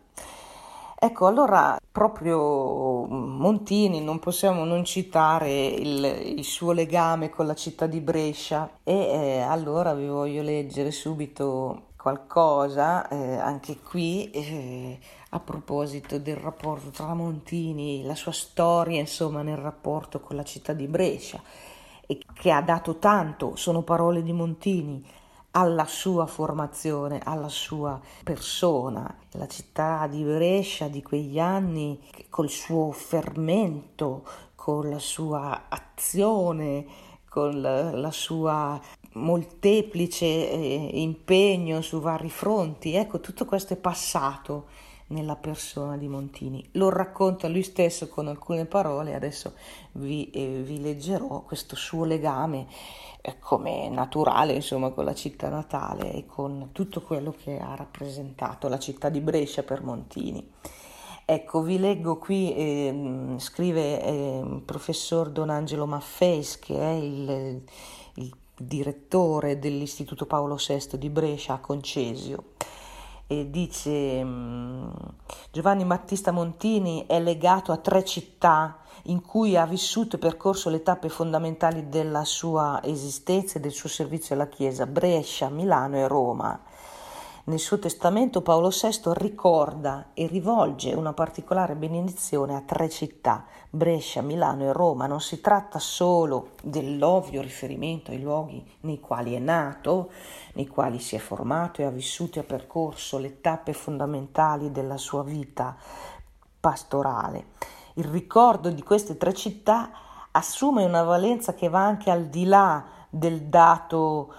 Ecco, 0.98 1.26
allora 1.26 1.78
proprio 1.92 3.04
Montini 3.04 4.00
non 4.00 4.18
possiamo 4.18 4.64
non 4.64 4.82
citare 4.84 5.66
il, 5.66 6.04
il 6.38 6.44
suo 6.44 6.72
legame 6.72 7.28
con 7.28 7.46
la 7.46 7.54
città 7.54 7.86
di 7.86 8.00
Brescia. 8.00 8.78
E 8.82 8.94
eh, 8.94 9.40
allora 9.40 9.94
vi 9.94 10.06
voglio 10.06 10.42
leggere 10.42 10.90
subito 10.90 11.88
qualcosa, 11.96 13.08
eh, 13.08 13.36
anche 13.36 13.78
qui 13.78 14.30
eh, 14.30 14.98
a 15.30 15.40
proposito 15.40 16.18
del 16.18 16.36
rapporto 16.36 16.90
tra 16.90 17.12
Montini, 17.14 18.04
la 18.04 18.14
sua 18.14 18.32
storia 18.32 19.00
insomma 19.00 19.42
nel 19.42 19.56
rapporto 19.56 20.20
con 20.20 20.36
la 20.36 20.44
città 20.44 20.72
di 20.72 20.86
Brescia 20.86 21.40
e 22.06 22.20
che 22.32 22.50
ha 22.52 22.62
dato 22.62 22.98
tanto, 22.98 23.56
sono 23.56 23.82
parole 23.82 24.22
di 24.22 24.32
Montini, 24.32 25.04
alla 25.56 25.86
sua 25.86 26.26
formazione, 26.26 27.20
alla 27.24 27.48
sua 27.48 27.98
persona. 28.22 29.16
La 29.32 29.48
città 29.48 30.06
di 30.06 30.22
Brescia 30.22 30.88
di 30.88 31.02
quegli 31.02 31.38
anni, 31.38 31.98
col 32.28 32.50
suo 32.50 32.92
fermento, 32.92 34.24
con 34.54 34.90
la 34.90 34.98
sua 34.98 35.64
azione, 35.68 36.84
con 37.26 37.60
la, 37.62 37.90
la 37.90 38.10
sua 38.10 38.78
molteplice 39.12 40.26
eh, 40.26 40.90
impegno 41.00 41.80
su 41.80 42.00
vari 42.00 42.28
fronti. 42.28 42.92
Ecco, 42.92 43.20
tutto 43.20 43.46
questo 43.46 43.72
è 43.72 43.76
passato 43.76 44.66
nella 45.08 45.36
persona 45.36 45.96
di 45.96 46.08
Montini. 46.08 46.66
Lo 46.72 46.88
racconta 46.88 47.48
lui 47.48 47.62
stesso 47.62 48.08
con 48.08 48.28
alcune 48.28 48.64
parole, 48.64 49.14
adesso 49.14 49.54
vi, 49.92 50.30
eh, 50.30 50.62
vi 50.62 50.80
leggerò 50.80 51.42
questo 51.42 51.76
suo 51.76 52.04
legame 52.04 52.66
eh, 53.20 53.38
come 53.38 53.88
naturale, 53.88 54.54
insomma, 54.54 54.90
con 54.90 55.04
la 55.04 55.14
città 55.14 55.48
natale 55.48 56.12
e 56.12 56.26
con 56.26 56.70
tutto 56.72 57.02
quello 57.02 57.32
che 57.32 57.58
ha 57.58 57.74
rappresentato 57.74 58.68
la 58.68 58.78
città 58.78 59.08
di 59.08 59.20
Brescia 59.20 59.62
per 59.62 59.82
Montini. 59.82 60.52
Ecco, 61.28 61.62
vi 61.62 61.78
leggo 61.78 62.18
qui, 62.18 62.54
eh, 62.54 63.34
scrive 63.38 63.94
il 64.44 64.62
professor 64.64 65.28
Don 65.30 65.50
Angelo 65.50 65.84
Maffeis, 65.84 66.56
che 66.60 66.78
è 66.78 66.92
il, 66.92 67.62
il 68.14 68.36
direttore 68.56 69.58
dell'Istituto 69.58 70.24
Paolo 70.26 70.56
VI 70.56 70.96
di 70.96 71.10
Brescia 71.10 71.54
a 71.54 71.58
Concesio. 71.58 72.44
E 73.28 73.50
dice 73.50 74.22
mm, 74.22 74.88
Giovanni 75.50 75.84
Battista 75.84 76.30
Montini 76.30 77.06
è 77.08 77.20
legato 77.20 77.72
a 77.72 77.76
tre 77.78 78.04
città 78.04 78.78
in 79.04 79.20
cui 79.20 79.56
ha 79.56 79.66
vissuto 79.66 80.16
e 80.16 80.18
percorso 80.18 80.70
le 80.70 80.82
tappe 80.82 81.08
fondamentali 81.08 81.88
della 81.88 82.24
sua 82.24 82.80
esistenza 82.84 83.58
e 83.58 83.60
del 83.60 83.72
suo 83.72 83.88
servizio 83.88 84.34
alla 84.34 84.48
Chiesa, 84.48 84.86
Brescia, 84.86 85.48
Milano 85.48 85.96
e 85.96 86.06
Roma. 86.06 86.60
Nel 87.48 87.60
suo 87.60 87.78
testamento 87.78 88.42
Paolo 88.42 88.70
VI 88.70 89.12
ricorda 89.12 90.08
e 90.14 90.26
rivolge 90.26 90.94
una 90.94 91.12
particolare 91.12 91.76
benedizione 91.76 92.56
a 92.56 92.62
tre 92.62 92.88
città, 92.88 93.44
Brescia, 93.70 94.20
Milano 94.20 94.64
e 94.64 94.72
Roma. 94.72 95.06
Non 95.06 95.20
si 95.20 95.40
tratta 95.40 95.78
solo 95.78 96.54
dell'ovvio 96.60 97.40
riferimento 97.40 98.10
ai 98.10 98.20
luoghi 98.20 98.68
nei 98.80 98.98
quali 98.98 99.34
è 99.34 99.38
nato, 99.38 100.10
nei 100.54 100.66
quali 100.66 100.98
si 100.98 101.14
è 101.14 101.20
formato 101.20 101.82
e 101.82 101.84
ha 101.84 101.90
vissuto 101.90 102.40
e 102.40 102.42
ha 102.42 102.44
percorso 102.44 103.16
le 103.18 103.40
tappe 103.40 103.72
fondamentali 103.72 104.72
della 104.72 104.96
sua 104.96 105.22
vita 105.22 105.76
pastorale. 106.58 107.50
Il 107.94 108.06
ricordo 108.06 108.70
di 108.70 108.82
queste 108.82 109.16
tre 109.16 109.32
città 109.32 109.92
assume 110.32 110.84
una 110.84 111.04
valenza 111.04 111.54
che 111.54 111.68
va 111.68 111.84
anche 111.84 112.10
al 112.10 112.24
di 112.24 112.44
là 112.44 112.84
del 113.08 113.42
dato 113.42 114.34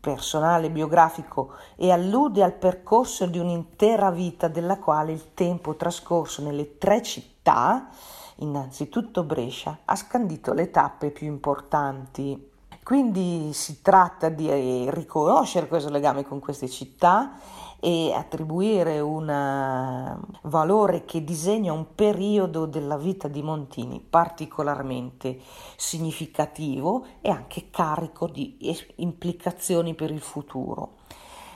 personale, 0.00 0.70
biografico 0.70 1.54
e 1.76 1.90
allude 1.90 2.42
al 2.42 2.54
percorso 2.54 3.26
di 3.26 3.38
un'intera 3.38 4.10
vita 4.10 4.48
della 4.48 4.78
quale 4.78 5.12
il 5.12 5.34
tempo 5.34 5.76
trascorso 5.76 6.42
nelle 6.42 6.78
tre 6.78 7.02
città, 7.02 7.88
innanzitutto 8.36 9.24
Brescia, 9.24 9.78
ha 9.84 9.96
scandito 9.96 10.52
le 10.52 10.70
tappe 10.70 11.10
più 11.10 11.26
importanti. 11.26 12.50
Quindi 12.82 13.52
si 13.52 13.82
tratta 13.82 14.28
di 14.28 14.88
riconoscere 14.90 15.66
questo 15.66 15.90
legame 15.90 16.24
con 16.24 16.38
queste 16.38 16.68
città 16.68 17.32
e 17.80 18.12
attribuire 18.12 19.00
un 19.00 19.28
eh, 19.28 20.18
valore 20.42 21.04
che 21.04 21.22
disegna 21.22 21.72
un 21.72 21.94
periodo 21.94 22.66
della 22.66 22.96
vita 22.96 23.28
di 23.28 23.42
Montini 23.42 24.00
particolarmente 24.00 25.38
significativo 25.76 27.04
e 27.20 27.30
anche 27.30 27.70
carico 27.70 28.26
di 28.26 28.56
implicazioni 28.96 29.94
per 29.94 30.10
il 30.10 30.20
futuro. 30.20 30.94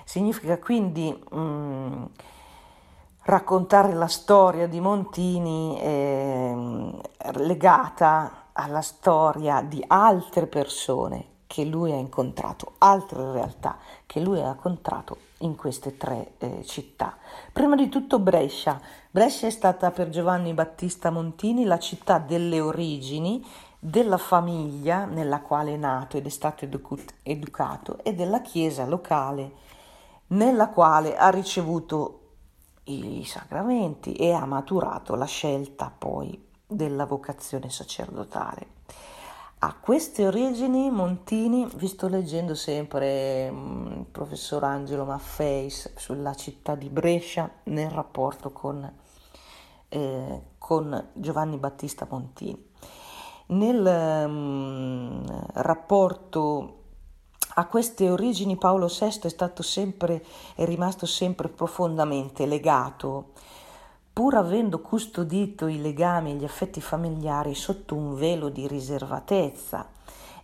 Significa 0.04 0.58
quindi 0.58 1.10
mh, 1.10 1.38
mm, 1.38 2.04
raccontare 3.22 3.94
la 3.94 4.08
storia 4.08 4.66
di 4.66 4.80
Montini 4.80 5.80
eh, 5.80 6.92
legata 7.34 8.48
alla 8.52 8.82
storia 8.82 9.62
di 9.62 9.82
altre 9.86 10.46
persone 10.46 11.26
che 11.46 11.64
lui 11.64 11.92
ha 11.92 11.96
incontrato, 11.96 12.72
altre 12.78 13.32
realtà 13.32 13.78
che 14.06 14.20
lui 14.20 14.40
ha 14.40 14.48
incontrato 14.48 15.29
in 15.40 15.56
queste 15.56 15.96
tre 15.96 16.32
eh, 16.38 16.64
città. 16.64 17.16
Prima 17.52 17.76
di 17.76 17.88
tutto 17.88 18.18
Brescia. 18.18 18.80
Brescia 19.10 19.46
è 19.46 19.50
stata 19.50 19.90
per 19.90 20.08
Giovanni 20.08 20.54
Battista 20.54 21.10
Montini 21.10 21.64
la 21.64 21.78
città 21.78 22.18
delle 22.18 22.60
origini, 22.60 23.44
della 23.78 24.18
famiglia 24.18 25.04
nella 25.04 25.40
quale 25.40 25.74
è 25.74 25.76
nato 25.76 26.16
ed 26.16 26.26
è 26.26 26.30
stato 26.30 26.68
educato 27.22 27.98
e 28.02 28.14
della 28.14 28.42
chiesa 28.42 28.84
locale 28.84 29.68
nella 30.28 30.68
quale 30.68 31.16
ha 31.16 31.30
ricevuto 31.30 32.16
i 32.84 33.24
sacramenti 33.24 34.14
e 34.14 34.32
ha 34.32 34.44
maturato 34.44 35.14
la 35.14 35.24
scelta 35.24 35.92
poi 35.96 36.48
della 36.66 37.06
vocazione 37.06 37.70
sacerdotale. 37.70 38.78
A 39.62 39.74
queste 39.74 40.26
origini 40.26 40.90
Montini, 40.90 41.68
vi 41.74 41.86
sto 41.86 42.08
leggendo 42.08 42.54
sempre 42.54 43.50
mm, 43.50 43.86
il 43.98 44.06
professor 44.10 44.64
Angelo 44.64 45.04
Maffeis 45.04 45.92
sulla 45.96 46.32
città 46.32 46.74
di 46.74 46.88
Brescia 46.88 47.50
nel 47.64 47.90
rapporto 47.90 48.52
con, 48.52 48.90
eh, 49.90 50.42
con 50.56 51.08
Giovanni 51.12 51.58
Battista 51.58 52.06
Montini. 52.08 52.70
Nel 53.48 53.84
um, 54.26 55.46
rapporto 55.52 56.84
a 57.56 57.66
queste 57.66 58.08
origini 58.08 58.56
Paolo 58.56 58.86
VI 58.86 59.20
è 59.24 59.28
stato 59.28 59.62
sempre, 59.62 60.24
è 60.54 60.64
rimasto 60.64 61.04
sempre 61.04 61.50
profondamente 61.50 62.46
legato 62.46 63.32
pur 64.12 64.34
avendo 64.34 64.80
custodito 64.80 65.66
i 65.66 65.80
legami 65.80 66.32
e 66.32 66.34
gli 66.34 66.44
affetti 66.44 66.80
familiari 66.80 67.54
sotto 67.54 67.94
un 67.94 68.14
velo 68.14 68.48
di 68.48 68.66
riservatezza 68.66 69.88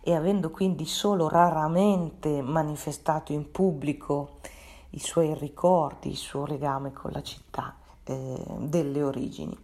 e 0.01 0.15
avendo 0.15 0.51
quindi 0.51 0.85
solo 0.85 1.27
raramente 1.27 2.41
manifestato 2.41 3.33
in 3.33 3.51
pubblico 3.51 4.39
i 4.91 4.99
suoi 4.99 5.33
ricordi, 5.35 6.09
il 6.09 6.15
suo 6.15 6.45
legame 6.45 6.93
con 6.93 7.11
la 7.11 7.21
città 7.21 7.75
eh, 8.03 8.43
delle 8.57 9.03
origini. 9.03 9.55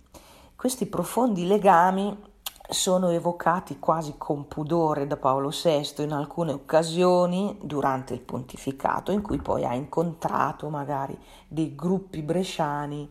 Questi 0.55 0.85
profondi 0.85 1.47
legami 1.47 2.31
sono 2.69 3.09
evocati 3.09 3.79
quasi 3.79 4.15
con 4.17 4.47
pudore 4.47 5.05
da 5.05 5.17
Paolo 5.17 5.49
VI 5.49 6.03
in 6.03 6.11
alcune 6.11 6.53
occasioni 6.53 7.57
durante 7.61 8.13
il 8.13 8.21
pontificato 8.21 9.11
in 9.11 9.21
cui 9.21 9.37
poi 9.37 9.65
ha 9.65 9.73
incontrato 9.73 10.69
magari 10.69 11.17
dei 11.47 11.75
gruppi 11.75 12.21
bresciani 12.21 13.09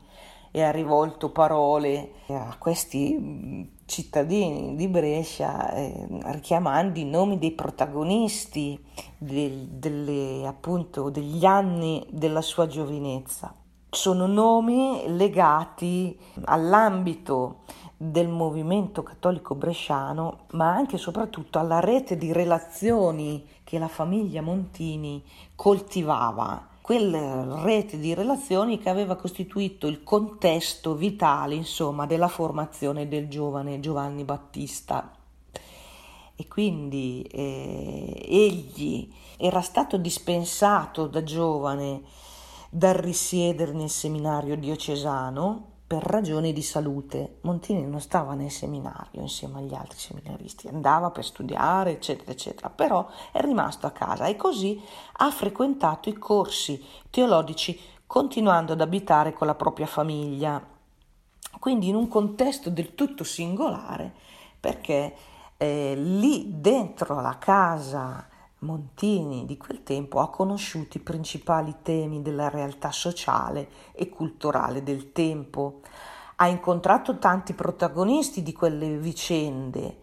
e 0.54 0.62
ha 0.62 0.70
rivolto 0.70 1.30
parole 1.30 2.12
a 2.28 2.54
questi 2.58 3.16
mm, 3.18 3.62
cittadini 3.86 4.76
di 4.76 4.86
Brescia 4.86 5.72
eh, 5.72 6.06
richiamando 6.26 6.98
i 6.98 7.04
nomi 7.04 7.38
dei 7.38 7.52
protagonisti 7.52 8.78
del, 9.16 9.66
delle, 9.68 10.46
appunto, 10.46 11.08
degli 11.08 11.44
anni 11.46 12.06
della 12.10 12.42
sua 12.42 12.66
giovinezza. 12.66 13.54
Sono 13.88 14.26
nomi 14.26 15.04
legati 15.06 16.18
all'ambito 16.44 17.60
del 17.96 18.28
movimento 18.28 19.02
cattolico 19.02 19.54
bresciano, 19.54 20.46
ma 20.52 20.72
anche 20.72 20.96
e 20.96 20.98
soprattutto 20.98 21.58
alla 21.58 21.80
rete 21.80 22.16
di 22.16 22.32
relazioni 22.32 23.46
che 23.64 23.78
la 23.78 23.88
famiglia 23.88 24.42
Montini 24.42 25.22
coltivava 25.54 26.68
quella 26.82 27.62
rete 27.62 27.98
di 27.98 28.12
relazioni 28.12 28.78
che 28.78 28.90
aveva 28.90 29.16
costituito 29.16 29.86
il 29.86 30.02
contesto 30.02 30.94
vitale, 30.94 31.54
insomma, 31.54 32.06
della 32.06 32.28
formazione 32.28 33.08
del 33.08 33.28
giovane 33.28 33.80
Giovanni 33.80 34.24
Battista. 34.24 35.14
E 36.34 36.48
quindi 36.48 37.22
eh, 37.30 38.20
egli 38.28 39.08
era 39.36 39.60
stato 39.60 39.96
dispensato 39.96 41.06
da 41.06 41.22
giovane 41.22 42.02
dal 42.68 42.94
risiedere 42.94 43.72
nel 43.72 43.90
seminario 43.90 44.56
diocesano 44.56 45.71
per 45.92 46.04
ragioni 46.04 46.54
di 46.54 46.62
salute. 46.62 47.36
Montini 47.42 47.84
non 47.84 48.00
stava 48.00 48.32
nel 48.32 48.50
seminario 48.50 49.20
insieme 49.20 49.58
agli 49.58 49.74
altri 49.74 49.98
seminaristi, 49.98 50.68
andava 50.68 51.10
per 51.10 51.22
studiare, 51.22 51.90
eccetera, 51.90 52.30
eccetera, 52.30 52.70
però 52.70 53.06
è 53.30 53.42
rimasto 53.42 53.86
a 53.86 53.90
casa 53.90 54.24
e 54.24 54.34
così 54.34 54.82
ha 55.18 55.30
frequentato 55.30 56.08
i 56.08 56.14
corsi 56.14 56.82
teologici 57.10 57.78
continuando 58.06 58.72
ad 58.72 58.80
abitare 58.80 59.34
con 59.34 59.46
la 59.46 59.54
propria 59.54 59.84
famiglia. 59.84 60.66
Quindi 61.58 61.88
in 61.88 61.94
un 61.94 62.08
contesto 62.08 62.70
del 62.70 62.94
tutto 62.94 63.22
singolare, 63.22 64.14
perché 64.58 65.14
eh, 65.58 65.94
lì 65.94 66.58
dentro 66.58 67.20
la 67.20 67.36
casa 67.36 68.28
Montini 68.62 69.44
di 69.44 69.56
quel 69.56 69.82
tempo 69.82 70.20
ha 70.20 70.30
conosciuto 70.30 70.96
i 70.96 71.00
principali 71.00 71.76
temi 71.82 72.22
della 72.22 72.48
realtà 72.48 72.92
sociale 72.92 73.68
e 73.92 74.08
culturale 74.08 74.84
del 74.84 75.10
tempo, 75.10 75.80
ha 76.36 76.46
incontrato 76.46 77.18
tanti 77.18 77.54
protagonisti 77.54 78.42
di 78.42 78.52
quelle 78.52 78.96
vicende 78.98 79.98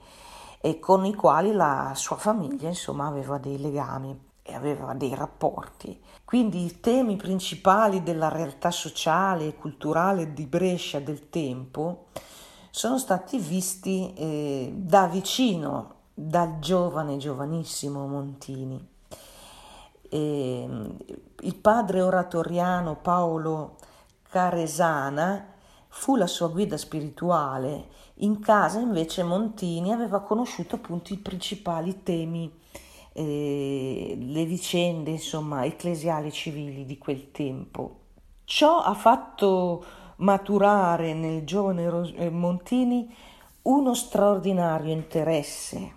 e 0.60 0.78
con 0.80 1.06
i 1.06 1.14
quali 1.14 1.54
la 1.54 1.94
sua 1.96 2.18
famiglia 2.18 2.68
insomma 2.68 3.08
aveva 3.08 3.38
dei 3.38 3.60
legami 3.60 4.28
e 4.42 4.54
aveva 4.54 4.94
dei 4.94 5.16
rapporti. 5.16 5.98
Quindi 6.26 6.66
i 6.66 6.82
temi 6.82 7.16
principali 7.16 8.04
della 8.04 8.28
realtà 8.28 8.72
sociale 8.72 9.48
e 9.48 9.56
culturale 9.56 10.34
di 10.34 10.46
Brescia 10.46 11.00
del 11.00 11.30
tempo 11.30 12.08
sono 12.72 12.98
stati 12.98 13.38
visti 13.38 14.14
eh, 14.16 14.74
da 14.76 15.08
vicino 15.08 15.99
dal 16.22 16.60
giovane, 16.60 17.16
giovanissimo 17.16 18.06
Montini. 18.06 18.86
E, 20.10 20.68
il 21.42 21.56
padre 21.56 22.02
oratoriano 22.02 22.98
Paolo 22.98 23.78
Caresana 24.30 25.54
fu 25.88 26.18
la 26.18 26.28
sua 26.28 26.50
guida 26.50 26.76
spirituale. 26.76 27.88
In 28.16 28.42
casa 28.42 28.80
invece 28.80 29.24
Montini 29.24 29.94
aveva 29.94 30.20
conosciuto 30.20 30.76
appunto 30.76 31.14
i 31.14 31.18
principali 31.18 32.04
temi, 32.04 32.52
eh, 33.14 34.18
le 34.20 34.46
vicende 34.46 35.12
insomma 35.12 35.64
ecclesiali 35.64 36.34
civili 36.34 36.86
di 36.86 36.98
quel 36.98 37.32
tempo. 37.32 38.00
Ciò 38.44 38.82
ha 38.82 38.94
fatto 38.94 39.86
maturare 40.18 41.14
nel 41.14 41.46
giovane 41.46 42.14
eh, 42.16 42.30
Montini 42.30 43.16
uno 43.62 43.94
straordinario 43.94 44.92
interesse. 44.92 45.96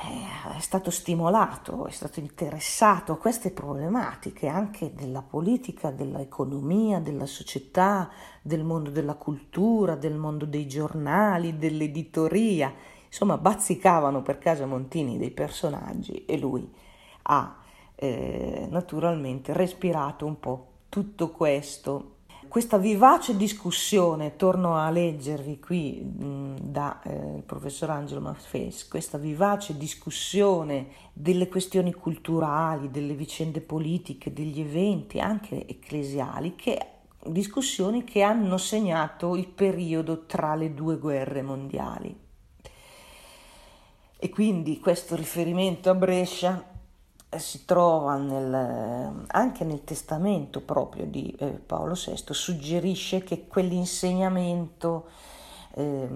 Eh, 0.00 0.56
è 0.56 0.60
stato 0.60 0.92
stimolato, 0.92 1.86
è 1.86 1.90
stato 1.90 2.20
interessato 2.20 3.10
a 3.12 3.18
queste 3.18 3.50
problematiche 3.50 4.46
anche 4.46 4.94
della 4.94 5.22
politica, 5.22 5.90
dell'economia, 5.90 7.00
della 7.00 7.26
società, 7.26 8.08
del 8.40 8.62
mondo 8.62 8.90
della 8.90 9.14
cultura, 9.14 9.96
del 9.96 10.14
mondo 10.14 10.44
dei 10.44 10.68
giornali, 10.68 11.58
dell'editoria. 11.58 12.72
Insomma, 13.06 13.38
bazzicavano 13.38 14.22
per 14.22 14.38
casa 14.38 14.66
Montini 14.66 15.18
dei 15.18 15.32
personaggi 15.32 16.24
e 16.26 16.38
lui 16.38 16.72
ha 17.22 17.56
eh, 17.96 18.68
naturalmente 18.70 19.52
respirato 19.52 20.26
un 20.26 20.38
po' 20.38 20.66
tutto 20.88 21.30
questo 21.30 22.17
questa 22.48 22.78
vivace 22.78 23.36
discussione, 23.36 24.36
torno 24.36 24.76
a 24.76 24.90
leggervi 24.90 25.60
qui 25.60 26.00
mh, 26.00 26.54
da 26.60 27.00
eh, 27.02 27.42
professor 27.44 27.90
Angelo 27.90 28.20
Maffes, 28.20 28.88
questa 28.88 29.18
vivace 29.18 29.76
discussione 29.76 30.88
delle 31.12 31.48
questioni 31.48 31.92
culturali, 31.92 32.90
delle 32.90 33.14
vicende 33.14 33.60
politiche, 33.60 34.32
degli 34.32 34.60
eventi 34.60 35.20
anche 35.20 35.66
ecclesiali, 35.66 36.54
che, 36.56 36.78
discussioni 37.26 38.04
che 38.04 38.22
hanno 38.22 38.56
segnato 38.56 39.36
il 39.36 39.48
periodo 39.48 40.24
tra 40.26 40.54
le 40.54 40.74
due 40.74 40.96
guerre 40.96 41.42
mondiali. 41.42 42.16
E 44.20 44.30
quindi 44.30 44.80
questo 44.80 45.14
riferimento 45.14 45.90
a 45.90 45.94
Brescia 45.94 46.76
si 47.36 47.66
trova 47.66 48.16
nel, 48.16 49.24
anche 49.26 49.64
nel 49.64 49.84
testamento 49.84 50.62
proprio 50.62 51.04
di 51.04 51.34
eh, 51.38 51.48
Paolo 51.48 51.94
VI, 51.94 52.22
suggerisce 52.30 53.22
che 53.22 53.46
quell'insegnamento 53.46 55.08
eh, 55.74 56.08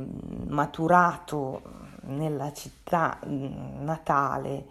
maturato 0.46 1.62
nella 2.04 2.52
città 2.52 3.18
mm, 3.26 3.84
natale 3.84 4.66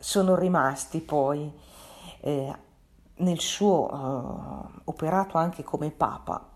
sono 0.00 0.34
rimasti 0.34 1.00
poi 1.00 1.52
eh, 2.20 2.56
nel 3.16 3.40
suo 3.40 3.90
eh, 3.90 4.80
operato 4.84 5.36
anche 5.36 5.62
come 5.62 5.90
Papa. 5.90 6.48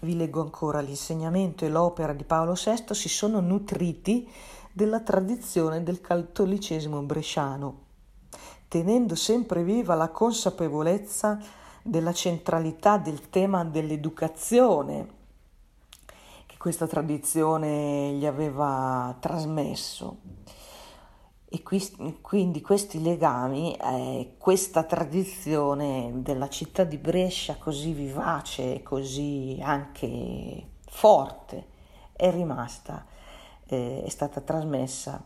Vi 0.00 0.16
leggo 0.16 0.42
ancora 0.42 0.80
l'insegnamento 0.80 1.64
e 1.64 1.70
l'opera 1.70 2.12
di 2.12 2.24
Paolo 2.24 2.52
VI 2.52 2.94
si 2.94 3.08
sono 3.08 3.40
nutriti 3.40 4.30
della 4.70 5.00
tradizione 5.00 5.82
del 5.82 6.00
cattolicesimo 6.00 7.00
bresciano 7.00 7.86
tenendo 8.68 9.14
sempre 9.14 9.64
viva 9.64 9.94
la 9.94 10.10
consapevolezza 10.10 11.38
della 11.82 12.12
centralità 12.12 12.98
del 12.98 13.30
tema 13.30 13.64
dell'educazione 13.64 15.16
che 16.46 16.56
questa 16.58 16.86
tradizione 16.86 18.12
gli 18.12 18.26
aveva 18.26 19.16
trasmesso. 19.18 20.18
E 21.50 21.62
qui, 21.62 21.82
quindi 22.20 22.60
questi 22.60 23.00
legami, 23.00 23.74
eh, 23.74 24.34
questa 24.36 24.82
tradizione 24.82 26.12
della 26.16 26.50
città 26.50 26.84
di 26.84 26.98
Brescia 26.98 27.56
così 27.56 27.92
vivace 27.92 28.74
e 28.74 28.82
così 28.82 29.58
anche 29.62 30.72
forte 30.84 31.66
è 32.12 32.30
rimasta, 32.30 33.06
eh, 33.66 34.02
è 34.04 34.08
stata 34.10 34.42
trasmessa 34.42 35.24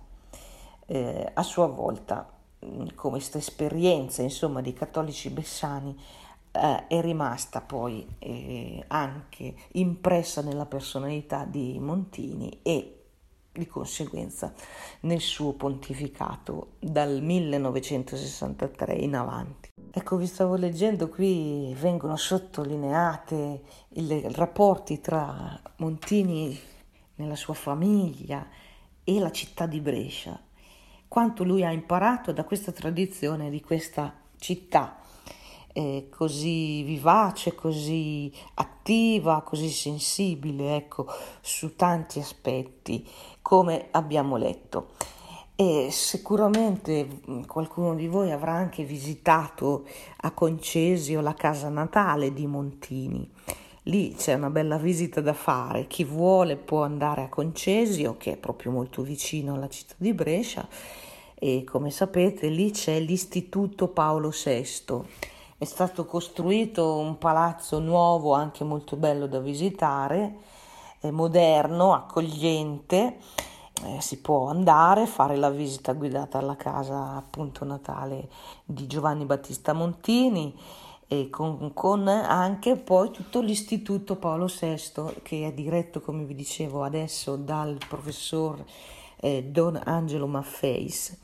eh, 0.87 1.31
a 1.35 1.42
sua 1.42 1.66
volta 1.66 2.32
come 2.62 2.90
questa 2.94 3.38
esperienza 3.38 4.22
insomma 4.22 4.61
di 4.61 4.72
cattolici 4.72 5.31
bessani 5.31 5.98
eh, 6.53 6.87
è 6.87 7.01
rimasta 7.01 7.61
poi 7.61 8.07
eh, 8.18 8.85
anche 8.88 9.55
impressa 9.72 10.42
nella 10.42 10.66
personalità 10.66 11.44
di 11.44 11.79
Montini 11.81 12.61
e 12.62 12.98
di 13.53 13.66
conseguenza 13.66 14.55
nel 15.01 15.20
suo 15.20 15.53
pontificato 15.53 16.75
dal 16.79 17.20
1963 17.20 18.94
in 18.94 19.14
avanti. 19.14 19.68
Ecco, 19.90 20.16
vi 20.16 20.27
stavo 20.27 20.55
leggendo 20.55 21.09
qui, 21.09 21.75
vengono 21.79 22.16
sottolineate 22.16 23.62
i 23.90 24.22
rapporti 24.33 25.03
tra 25.03 25.61
Montini 25.77 26.59
nella 27.16 27.37
sua 27.37 27.53
famiglia 27.53 28.48
e 29.05 29.18
la 29.18 29.31
città 29.31 29.66
di 29.66 29.81
Brescia 29.81 30.40
quanto 31.12 31.44
lui 31.44 31.62
ha 31.62 31.70
imparato 31.70 32.33
da 32.33 32.42
questa 32.42 32.72
tradizione 32.72 33.51
di 33.51 33.61
questa 33.61 34.14
città 34.38 34.96
eh, 35.75 36.09
così 36.09 36.83
vivace, 36.85 37.55
così 37.55 38.33
attiva, 38.55 39.42
così 39.42 39.68
sensibile, 39.68 40.75
ecco, 40.75 41.07
su 41.42 41.77
tanti 41.77 42.18
aspetti, 42.18 43.07
come 43.42 43.88
abbiamo 43.90 44.38
letto. 44.38 44.92
E 45.55 45.88
sicuramente 45.90 47.07
mm, 47.07 47.42
qualcuno 47.42 47.94
di 47.94 48.07
voi 48.07 48.31
avrà 48.31 48.53
anche 48.53 48.83
visitato 48.83 49.85
a 50.16 50.31
Concesio 50.31 51.20
la 51.20 51.35
casa 51.35 51.68
natale 51.68 52.33
di 52.33 52.46
Montini. 52.46 53.31
Lì 53.87 54.14
c'è 54.14 54.35
una 54.35 54.51
bella 54.51 54.77
visita 54.77 55.21
da 55.21 55.33
fare, 55.33 55.88
chi 55.88 56.05
vuole 56.05 56.55
può 56.57 56.85
andare 56.85 57.25
a 57.25 57.29
Concesio, 57.29 58.16
che 58.16 58.35
è 58.35 58.37
proprio 58.37 58.71
molto 58.71 59.03
vicino 59.03 59.55
alla 59.55 59.68
città 59.68 59.95
di 59.97 60.14
Brescia, 60.14 60.68
e 61.35 61.64
come 61.64 61.90
sapete 61.90 62.47
lì 62.47 62.71
c'è 62.71 63.01
l'Istituto 63.01 63.88
Paolo 63.88 64.31
VI. 64.31 65.03
È 65.59 65.64
stato 65.64 66.07
costruito 66.07 66.97
un 66.97 67.18
palazzo 67.18 67.81
nuovo, 67.81 68.35
anche 68.35 68.62
molto 68.62 68.95
bello 68.95 69.27
da 69.27 69.40
visitare, 69.40 70.33
moderno, 71.11 71.92
accogliente. 71.92 73.16
Eh, 73.85 74.01
si 74.01 74.21
può 74.21 74.47
andare, 74.47 75.07
fare 75.07 75.35
la 75.35 75.51
visita 75.51 75.92
guidata 75.92 76.38
alla 76.38 76.55
casa 76.55 77.16
appunto 77.16 77.64
natale 77.64 78.29
di 78.64 78.87
Giovanni 78.87 79.25
Battista 79.25 79.73
Montini 79.73 80.55
e 81.12 81.29
con, 81.29 81.75
con, 81.75 82.09
anche 82.09 82.77
poi 82.77 83.11
tutto 83.11 83.42
l'istituto 83.42 84.16
Paolo 84.16 84.46
VI 84.46 85.20
che 85.22 85.46
è 85.46 85.53
diretto 85.53 86.01
come 86.01 86.25
vi 86.25 86.35
dicevo 86.35 86.85
adesso 86.85 87.37
dal 87.37 87.77
professor 87.87 88.64
eh, 89.16 89.44
Don 89.44 89.79
Angelo 89.85 90.27
Maffeis. 90.27 91.14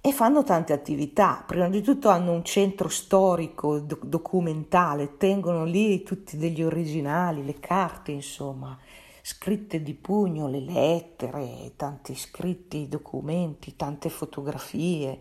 E 0.00 0.12
fanno 0.12 0.44
tante 0.44 0.72
attività. 0.72 1.42
Prima 1.44 1.68
di 1.68 1.82
tutto 1.82 2.08
hanno 2.08 2.30
un 2.30 2.44
centro 2.44 2.88
storico 2.88 3.80
do- 3.80 3.98
documentale, 4.00 5.16
tengono 5.16 5.64
lì 5.64 6.04
tutti 6.04 6.36
degli 6.36 6.62
originali, 6.62 7.44
le 7.44 7.58
carte, 7.58 8.12
insomma, 8.12 8.78
scritte 9.22 9.82
di 9.82 9.94
pugno, 9.94 10.46
le 10.46 10.60
lettere, 10.60 11.72
tanti 11.74 12.14
scritti, 12.14 12.86
documenti, 12.86 13.74
tante 13.74 14.08
fotografie 14.08 15.18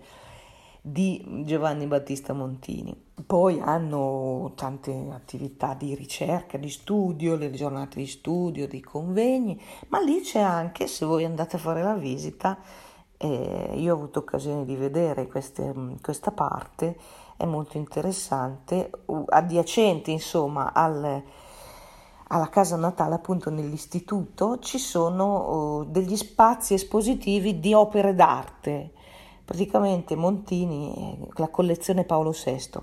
di 0.88 1.42
Giovanni 1.46 1.88
Battista 1.88 2.34
Montini. 2.34 2.96
Poi 3.26 3.60
hanno 3.60 4.52
tante 4.54 5.08
attività 5.12 5.74
di 5.74 5.96
ricerca, 5.96 6.60
di 6.60 6.70
studio, 6.70 7.36
le 7.36 7.50
giornate 7.50 7.98
di 7.98 8.06
studio, 8.06 8.68
di 8.68 8.82
convegni, 8.82 9.60
ma 9.88 10.00
lì 10.00 10.22
c'è 10.22 10.40
anche, 10.40 10.86
se 10.86 11.08
voi 11.08 11.26
andate 11.26 11.56
a 11.56 11.60
fare 11.60 11.82
la 11.82 11.96
visita, 11.96 12.60
eh, 13.18 13.72
io 13.74 13.94
ho 13.94 13.98
avuto 13.98 14.20
occasione 14.20 14.64
di 14.64 14.76
vedere 14.76 15.26
queste, 15.26 15.74
questa 16.04 16.30
parte, 16.30 16.96
è 17.36 17.46
molto 17.46 17.78
interessante, 17.78 18.92
adiacente 19.30 20.12
insomma 20.12 20.72
al, 20.72 21.24
alla 22.28 22.50
casa 22.50 22.76
natale 22.76 23.16
appunto 23.16 23.50
nell'istituto 23.50 24.60
ci 24.60 24.78
sono 24.78 25.80
uh, 25.80 25.86
degli 25.86 26.16
spazi 26.16 26.76
espositivi 26.76 27.60
di 27.60 27.74
opere 27.74 28.14
d'arte 28.14 28.92
praticamente 29.46 30.16
Montini, 30.16 31.18
la 31.36 31.50
collezione 31.50 32.04
Paolo 32.04 32.32
VI, 32.32 32.82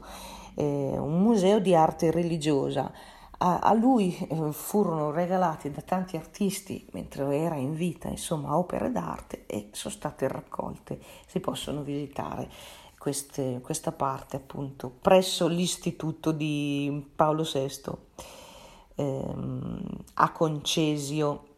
eh, 0.54 0.96
un 0.96 1.20
museo 1.20 1.58
di 1.58 1.74
arte 1.74 2.10
religiosa. 2.10 2.90
A, 3.38 3.58
a 3.58 3.72
lui 3.72 4.16
eh, 4.16 4.52
furono 4.52 5.10
regalati 5.10 5.70
da 5.72 5.82
tanti 5.82 6.16
artisti, 6.16 6.86
mentre 6.92 7.36
era 7.36 7.56
in 7.56 7.74
vita, 7.74 8.08
insomma, 8.08 8.56
opere 8.56 8.92
d'arte 8.92 9.46
e 9.46 9.70
sono 9.72 9.92
state 9.92 10.28
raccolte. 10.28 11.00
Si 11.26 11.40
possono 11.40 11.82
visitare 11.82 12.48
queste, 12.96 13.58
questa 13.60 13.90
parte 13.90 14.36
appunto 14.36 14.88
presso 14.88 15.48
l'istituto 15.48 16.30
di 16.30 17.10
Paolo 17.16 17.42
VI 17.42 17.90
ehm, 18.94 19.82
a 20.14 20.30
Concesio, 20.30 21.48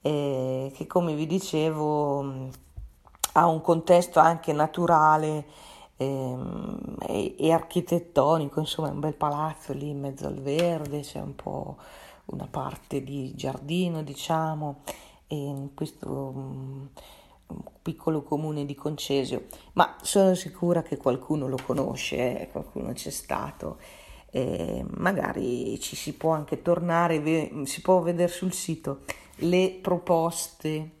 eh, 0.00 0.72
che 0.72 0.86
come 0.86 1.14
vi 1.14 1.26
dicevo 1.26 2.50
ha 3.32 3.46
un 3.46 3.60
contesto 3.60 4.18
anche 4.18 4.52
naturale 4.52 5.44
ehm, 5.96 6.96
e, 7.06 7.34
e, 7.38 7.52
architettonico, 7.52 8.60
insomma 8.60 8.88
è 8.88 8.92
un 8.92 9.00
bel 9.00 9.14
palazzo 9.14 9.72
lì 9.72 9.90
in 9.90 10.00
mezzo 10.00 10.26
al 10.26 10.40
verde, 10.40 11.00
c'è 11.00 11.20
un 11.20 11.34
po' 11.34 11.76
una 12.26 12.48
parte 12.50 13.02
di 13.02 13.34
giardino 13.34 14.02
diciamo, 14.02 14.82
in 15.28 15.70
questo 15.74 16.08
um, 16.08 16.88
piccolo 17.82 18.22
comune 18.22 18.64
di 18.64 18.74
Concesio, 18.74 19.46
ma 19.72 19.96
sono 20.02 20.34
sicura 20.34 20.82
che 20.82 20.96
qualcuno 20.96 21.48
lo 21.48 21.58
conosce, 21.64 22.42
eh, 22.42 22.50
qualcuno 22.50 22.92
c'è 22.92 23.10
stato 23.10 23.78
eh, 24.30 24.84
magari 24.96 25.78
ci 25.80 25.96
si 25.96 26.14
può 26.14 26.32
anche 26.32 26.62
tornare, 26.62 27.50
si 27.64 27.80
può 27.80 28.00
vedere 28.00 28.30
sul 28.30 28.52
sito 28.52 29.00
le 29.42 29.78
proposte 29.80 30.98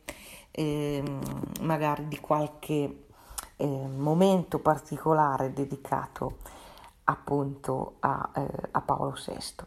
eh, 0.50 1.02
magari 1.60 2.08
di 2.08 2.18
qualche 2.20 3.04
eh, 3.56 3.66
momento 3.66 4.58
particolare 4.58 5.52
dedicato 5.52 6.38
appunto 7.04 7.96
a, 8.00 8.30
eh, 8.34 8.46
a, 8.70 8.80
Paolo 8.80 9.14
VI. 9.14 9.64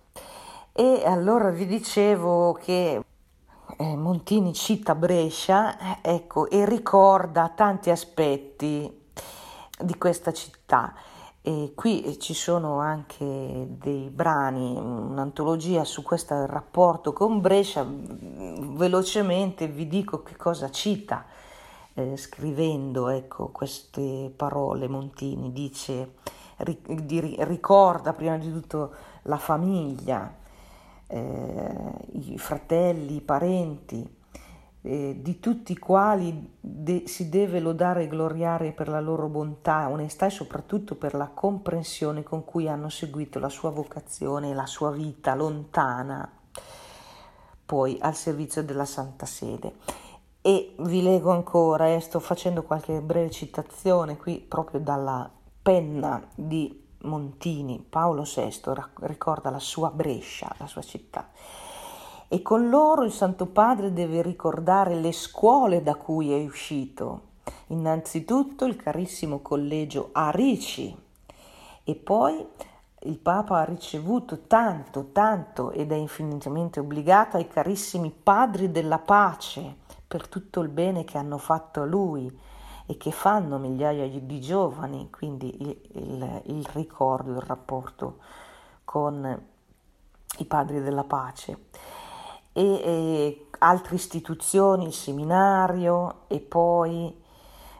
E 0.71 1.03
allora 1.05 1.49
vi 1.49 1.65
dicevo 1.65 2.53
che 2.53 3.03
eh, 3.77 3.95
Montini 3.95 4.53
cita 4.53 4.95
Brescia 4.95 6.01
ecco, 6.01 6.49
e 6.49 6.65
ricorda 6.65 7.51
tanti 7.55 7.89
aspetti 7.89 9.01
di 9.79 9.97
questa 9.97 10.31
città. 10.31 10.93
E 11.45 11.73
qui 11.75 12.17
ci 12.19 12.33
sono 12.33 12.79
anche 12.79 13.67
dei 13.69 14.09
brani, 14.09 14.77
un'antologia 14.77 15.83
su 15.83 16.01
questo 16.01 16.45
rapporto 16.45 17.11
con 17.11 17.41
Brescia. 17.41 17.85
Velocemente 17.85 19.67
vi 19.67 19.89
dico 19.89 20.23
che 20.23 20.37
cosa 20.37 20.71
cita 20.71 21.25
eh, 21.95 22.15
scrivendo 22.15 23.09
ecco, 23.09 23.49
queste 23.49 24.31
parole. 24.33 24.87
Montini 24.87 25.51
dice, 25.51 26.13
ri, 26.59 26.79
di, 27.03 27.35
ricorda 27.39 28.13
prima 28.13 28.37
di 28.37 28.49
tutto 28.49 28.93
la 29.23 29.37
famiglia, 29.37 30.33
eh, 31.07 31.93
i 32.13 32.37
fratelli, 32.37 33.15
i 33.15 33.21
parenti 33.21 34.21
eh, 34.85 35.15
di 35.21 35.39
tutti 35.39 35.71
i 35.71 35.77
quali 35.77 36.57
de- 36.59 37.03
si 37.07 37.29
deve 37.29 37.59
lodare 37.61 38.03
e 38.03 38.07
gloriare 38.07 38.73
per 38.73 38.89
la 38.89 38.99
loro 38.99 39.27
bontà, 39.27 39.87
onestà 39.89 40.25
e 40.25 40.29
soprattutto 40.29 40.95
per 40.95 41.13
la 41.13 41.29
comprensione 41.33 42.21
con 42.21 42.43
cui 42.43 42.67
hanno 42.67 42.89
seguito 42.89 43.39
la 43.39 43.49
sua 43.49 43.69
vocazione 43.69 44.53
la 44.53 44.65
sua 44.65 44.91
vita 44.91 45.35
lontana, 45.35 46.29
poi 47.65 47.97
al 48.01 48.13
servizio 48.13 48.61
della 48.61 48.85
Santa 48.85 49.25
Sede. 49.25 49.75
E 50.41 50.75
vi 50.79 51.01
leggo 51.01 51.31
ancora, 51.31 51.87
eh, 51.87 52.01
sto 52.01 52.19
facendo 52.19 52.63
qualche 52.63 52.99
breve 52.99 53.31
citazione 53.31 54.17
qui 54.17 54.39
proprio 54.39 54.81
dalla 54.81 55.31
penna 55.61 56.21
di 56.35 56.81
Montini, 57.03 57.85
Paolo 57.89 58.23
VI 58.23 58.61
ricorda 59.01 59.49
la 59.49 59.59
sua 59.59 59.91
Brescia, 59.91 60.53
la 60.57 60.67
sua 60.67 60.81
città 60.81 61.29
e 62.33 62.41
con 62.41 62.67
loro 62.69 63.03
il 63.03 63.11
Santo 63.11 63.45
Padre 63.45 63.93
deve 63.93 64.23
ricordare 64.23 64.95
le 64.95 65.11
scuole 65.11 65.83
da 65.83 65.93
cui 65.93 66.31
è 66.33 66.43
uscito. 66.43 67.33
Innanzitutto 67.67 68.65
il 68.65 68.75
carissimo 68.75 69.37
collegio 69.41 70.09
Arici 70.13 70.97
e 71.83 71.93
poi 71.93 72.43
il 73.01 73.19
Papa 73.19 73.59
ha 73.59 73.65
ricevuto 73.65 74.47
tanto, 74.47 75.09
tanto 75.11 75.69
ed 75.69 75.91
è 75.91 75.95
infinitamente 75.95 76.79
obbligato 76.79 77.37
ai 77.37 77.47
carissimi 77.47 78.09
padri 78.09 78.71
della 78.71 78.97
pace 78.97 79.75
per 80.07 80.27
tutto 80.27 80.61
il 80.61 80.69
bene 80.69 81.03
che 81.03 81.19
hanno 81.19 81.37
fatto 81.37 81.83
a 81.83 81.85
lui 81.85 82.35
e 82.87 82.97
che 82.97 83.11
fanno 83.11 83.59
migliaia 83.59 84.07
di 84.07 84.41
giovani, 84.41 85.07
quindi 85.11 85.55
il, 85.61 85.81
il, 85.91 86.41
il 86.45 86.65
ricordo, 86.71 87.33
il 87.33 87.41
rapporto 87.41 88.17
con 88.83 89.39
i 90.39 90.45
padri 90.45 90.81
della 90.81 91.03
pace 91.03 92.01
e, 92.53 92.63
e 92.63 93.47
altre 93.59 93.95
istituzioni, 93.95 94.85
il 94.85 94.93
seminario 94.93 96.21
e 96.27 96.39
poi 96.39 97.21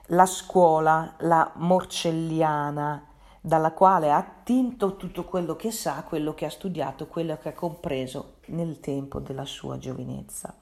la 0.07 0.25
scuola, 0.25 1.15
la 1.19 1.51
morcelliana, 1.55 3.07
dalla 3.39 3.71
quale 3.71 4.12
ha 4.12 4.17
attinto 4.17 4.95
tutto 4.95 5.25
quello 5.25 5.55
che 5.55 5.71
sa, 5.71 6.03
quello 6.03 6.33
che 6.33 6.45
ha 6.45 6.49
studiato, 6.49 7.07
quello 7.07 7.38
che 7.38 7.49
ha 7.49 7.53
compreso 7.53 8.36
nel 8.47 8.79
tempo 8.79 9.19
della 9.19 9.45
sua 9.45 9.77
giovinezza. 9.77 10.53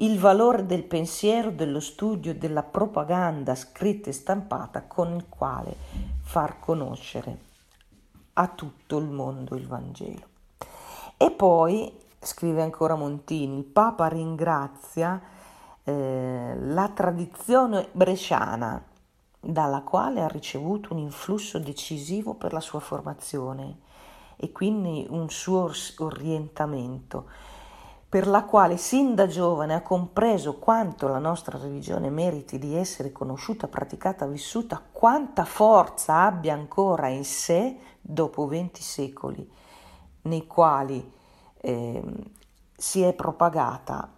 Il 0.00 0.18
valore 0.18 0.64
del 0.64 0.84
pensiero, 0.84 1.50
dello 1.50 1.80
studio, 1.80 2.34
della 2.34 2.62
propaganda 2.62 3.54
scritta 3.56 4.10
e 4.10 4.12
stampata 4.12 4.82
con 4.82 5.12
il 5.14 5.26
quale 5.28 5.74
far 6.22 6.60
conoscere 6.60 7.46
a 8.34 8.46
tutto 8.48 8.98
il 8.98 9.08
mondo 9.08 9.56
il 9.56 9.66
Vangelo. 9.66 10.26
E 11.16 11.30
poi 11.32 11.92
scrive 12.20 12.62
ancora 12.62 12.94
Montini, 12.94 13.58
il 13.58 13.64
Papa 13.64 14.08
ringrazia 14.08 15.20
eh, 15.84 16.54
la 16.56 16.88
tradizione 16.90 17.88
bresciana 17.92 18.82
dalla 19.40 19.82
quale 19.82 20.22
ha 20.22 20.28
ricevuto 20.28 20.92
un 20.92 20.98
influsso 20.98 21.58
decisivo 21.58 22.34
per 22.34 22.52
la 22.52 22.60
sua 22.60 22.80
formazione 22.80 23.78
e 24.36 24.52
quindi 24.52 25.06
un 25.08 25.30
suo 25.30 25.70
orientamento, 25.98 27.26
per 28.08 28.26
la 28.26 28.44
quale 28.44 28.76
sin 28.76 29.14
da 29.14 29.26
giovane 29.26 29.74
ha 29.74 29.82
compreso 29.82 30.58
quanto 30.58 31.08
la 31.08 31.18
nostra 31.18 31.58
religione 31.58 32.10
meriti 32.10 32.58
di 32.58 32.74
essere 32.74 33.12
conosciuta, 33.12 33.68
praticata, 33.68 34.26
vissuta, 34.26 34.82
quanta 34.90 35.44
forza 35.44 36.22
abbia 36.22 36.54
ancora 36.54 37.08
in 37.08 37.24
sé 37.24 37.76
dopo 38.00 38.46
venti 38.46 38.82
secoli, 38.82 39.50
nei 40.22 40.46
quali 40.46 41.16
eh, 41.60 42.02
si 42.76 43.02
è 43.02 43.12
propagata 43.12 44.12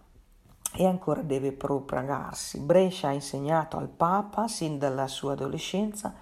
e 0.73 0.85
ancora 0.85 1.21
deve 1.21 1.51
propagarsi. 1.51 2.59
Brescia 2.59 3.09
ha 3.09 3.11
insegnato 3.11 3.77
al 3.77 3.89
Papa, 3.89 4.47
sin 4.47 4.77
dalla 4.77 5.07
sua 5.07 5.33
adolescenza, 5.33 6.13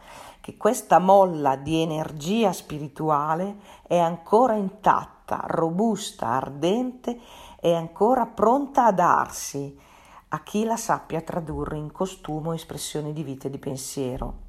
che 0.41 0.57
questa 0.57 0.99
molla 0.99 1.55
di 1.55 1.81
energia 1.81 2.51
spirituale 2.51 3.57
è 3.85 3.97
ancora 3.97 4.55
intatta, 4.55 5.43
robusta, 5.45 6.27
ardente 6.27 7.19
e 7.59 7.73
ancora 7.73 8.25
pronta 8.25 8.85
a 8.85 8.91
darsi 8.91 9.77
a 10.29 10.43
chi 10.43 10.63
la 10.63 10.77
sappia 10.77 11.21
tradurre 11.21 11.77
in 11.77 11.91
costume 11.91 12.49
o 12.49 12.53
espressioni 12.53 13.13
di 13.13 13.23
vita 13.23 13.47
e 13.47 13.51
di 13.51 13.57
pensiero. 13.57 14.47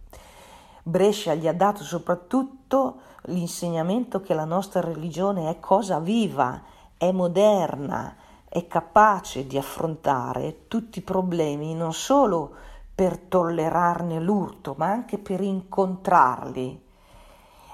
Brescia 0.83 1.35
gli 1.35 1.48
ha 1.48 1.52
dato 1.52 1.83
soprattutto 1.83 3.00
l'insegnamento 3.24 4.20
che 4.20 4.35
la 4.35 4.44
nostra 4.44 4.80
religione 4.80 5.50
è 5.50 5.61
cosa 5.61 5.98
viva, 5.98 6.62
è 6.96 7.12
moderna, 7.12 8.16
è 8.48 8.66
capace 8.66 9.46
di 9.46 9.56
affrontare 9.56 10.66
tutti 10.66 10.98
i 10.98 11.02
problemi 11.02 11.74
non 11.74 11.92
solo 11.92 12.52
per 12.94 13.18
tollerarne 13.18 14.20
l'urto, 14.20 14.74
ma 14.76 14.87
anche 14.87 15.18
per 15.18 15.40
incontrarli. 15.40 16.88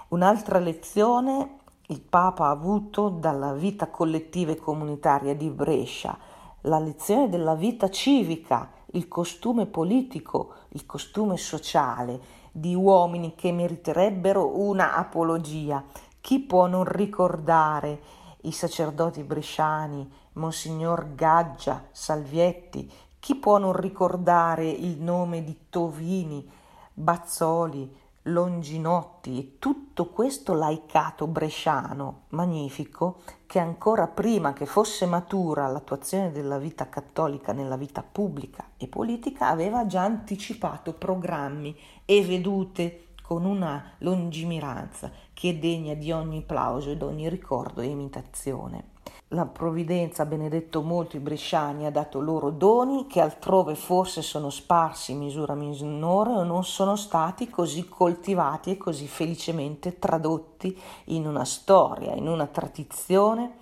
Un'altra 0.08 0.58
lezione 0.58 1.58
il 1.88 2.00
Papa 2.00 2.46
ha 2.46 2.50
avuto 2.50 3.08
dalla 3.08 3.52
vita 3.52 3.88
collettiva 3.88 4.52
e 4.52 4.56
comunitaria 4.56 5.34
di 5.34 5.48
Brescia, 5.50 6.16
la 6.62 6.78
lezione 6.78 7.28
della 7.28 7.54
vita 7.54 7.88
civica, 7.90 8.70
il 8.92 9.08
costume 9.08 9.66
politico, 9.66 10.52
il 10.70 10.84
costume 10.84 11.36
sociale, 11.36 12.20
di 12.56 12.74
uomini 12.74 13.34
che 13.34 13.52
meriterebbero 13.52 14.58
una 14.58 14.94
apologia. 14.94 15.84
Chi 16.22 16.40
può 16.40 16.66
non 16.66 16.84
ricordare 16.84 18.00
i 18.42 18.52
sacerdoti 18.52 19.22
bresciani, 19.22 20.10
Monsignor 20.32 21.14
Gaggia, 21.14 21.84
Salvietti? 21.90 22.90
Chi 23.18 23.34
può 23.34 23.58
non 23.58 23.74
ricordare 23.74 24.68
il 24.70 25.02
nome 25.02 25.44
di 25.44 25.66
Tovini, 25.68 26.48
Bazzoli, 26.94 27.94
Longinotti 28.28 29.38
e 29.38 29.58
tutto 29.58 30.06
questo 30.06 30.52
laicato 30.54 31.28
bresciano 31.28 32.22
magnifico 32.30 33.20
che 33.46 33.60
ancora 33.60 34.08
prima 34.08 34.52
che 34.52 34.66
fosse 34.66 35.06
matura 35.06 35.68
l'attuazione 35.68 36.32
della 36.32 36.58
vita 36.58 36.88
cattolica 36.88 37.52
nella 37.52 37.76
vita 37.76 38.02
pubblica 38.02 38.70
e 38.76 38.88
politica 38.88 39.48
aveva 39.48 39.86
già 39.86 40.02
anticipato 40.02 40.92
programmi 40.94 41.76
e 42.06 42.22
vedute 42.22 43.08
con 43.20 43.44
una 43.44 43.92
lungimiranza 43.98 45.10
che 45.34 45.50
è 45.50 45.54
degna 45.56 45.94
di 45.94 46.12
ogni 46.12 46.42
plauso 46.42 46.90
e 46.90 46.96
di 46.96 47.02
ogni 47.02 47.28
ricordo 47.28 47.82
e 47.82 47.86
imitazione. 47.86 48.94
La 49.30 49.44
provvidenza 49.44 50.22
ha 50.22 50.26
benedetto 50.26 50.82
molto 50.82 51.16
i 51.16 51.20
bresciani, 51.20 51.84
ha 51.84 51.90
dato 51.90 52.20
loro 52.20 52.50
doni 52.50 53.08
che 53.08 53.20
altrove 53.20 53.74
forse 53.74 54.22
sono 54.22 54.50
sparsi 54.50 55.12
in 55.12 55.18
misura 55.18 55.54
minore 55.54 56.30
o 56.30 56.44
non 56.44 56.62
sono 56.62 56.94
stati 56.94 57.50
così 57.50 57.88
coltivati 57.88 58.70
e 58.70 58.76
così 58.76 59.08
felicemente 59.08 59.98
tradotti 59.98 60.80
in 61.06 61.26
una 61.26 61.44
storia, 61.44 62.14
in 62.14 62.28
una 62.28 62.46
tradizione 62.46 63.56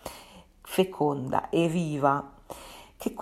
feconda 0.60 1.48
e 1.48 1.66
viva 1.68 2.33
che, 3.12 3.14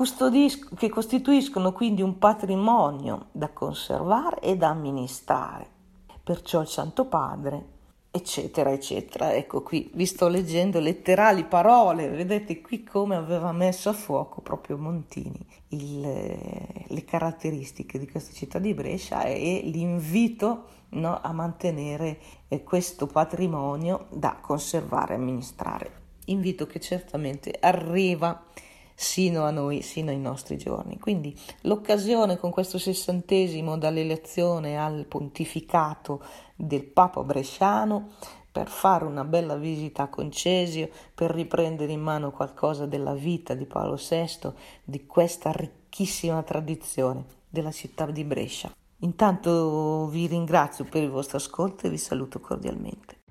che 0.77 0.89
costituiscono 0.89 1.73
quindi 1.73 2.03
un 2.03 2.19
patrimonio 2.19 3.27
da 3.33 3.49
conservare 3.51 4.41
e 4.41 4.57
da 4.57 4.69
amministrare. 4.69 5.67
Perciò 6.23 6.61
il 6.61 6.69
Santo 6.69 7.07
Padre 7.07 7.73
eccetera, 8.15 8.71
eccetera. 8.71 9.33
Ecco 9.33 9.63
qui, 9.63 9.91
vi 9.95 10.05
sto 10.05 10.29
leggendo 10.29 10.79
letterali 10.79 11.45
parole, 11.45 12.11
vedete 12.11 12.61
qui 12.61 12.85
come 12.85 13.17
aveva 13.17 13.53
messo 13.53 13.89
a 13.89 13.95
fuoco 13.95 14.43
proprio 14.43 14.77
Montini 14.77 15.45
il, 15.69 16.01
le 16.01 17.05
caratteristiche 17.05 17.99
di 17.99 18.09
questa 18.09 18.35
città 18.35 18.59
di 18.59 18.75
Brescia 18.75 19.23
e 19.23 19.63
l'invito 19.65 20.65
no, 20.91 21.19
a 21.21 21.33
mantenere 21.33 22.19
eh, 22.49 22.63
questo 22.63 23.07
patrimonio 23.07 24.07
da 24.11 24.37
conservare 24.41 25.15
e 25.15 25.17
amministrare. 25.17 26.01
Invito 26.27 26.67
che 26.67 26.81
certamente 26.81 27.57
arriva 27.59 28.45
sino 28.95 29.45
a 29.45 29.51
noi, 29.51 29.83
sino 29.83 30.11
ai 30.11 30.19
nostri 30.19 30.57
giorni. 30.57 30.99
Quindi 30.99 31.37
l'occasione 31.63 32.37
con 32.39 32.51
questo 32.51 32.79
sessantesimo 32.79 33.79
dall'elezione 33.79 34.79
al 34.79 35.07
pontificato 35.07 36.23
del 36.55 36.85
Papa 36.85 37.23
Bresciano 37.23 38.11
per 38.53 38.69
fare 38.69 39.07
una 39.07 39.25
bella 39.25 39.57
visita 39.57 40.03
a 40.03 40.09
Concesio, 40.09 40.91
per 41.15 41.31
riprendere 41.31 41.91
in 41.91 42.03
mano 42.03 42.31
qualcosa 42.31 42.85
della 42.85 43.15
vita 43.15 43.55
di 43.55 43.65
Paolo 43.65 43.97
VI, 43.97 44.53
di 44.85 45.07
questa 45.07 45.51
ricchissima 45.53 46.43
tradizione 46.43 47.25
della 47.49 47.73
città 47.73 48.05
di 48.07 48.25
Brescia. 48.25 48.71
Intanto 48.99 50.07
vi 50.09 50.27
ringrazio 50.27 50.85
per 50.85 51.03
il 51.03 51.11
vostro 51.11 51.39
ascolto 51.39 51.87
e 51.87 51.91
vi 51.91 51.99
saluto 51.99 52.41
cordialmente. 52.41 53.21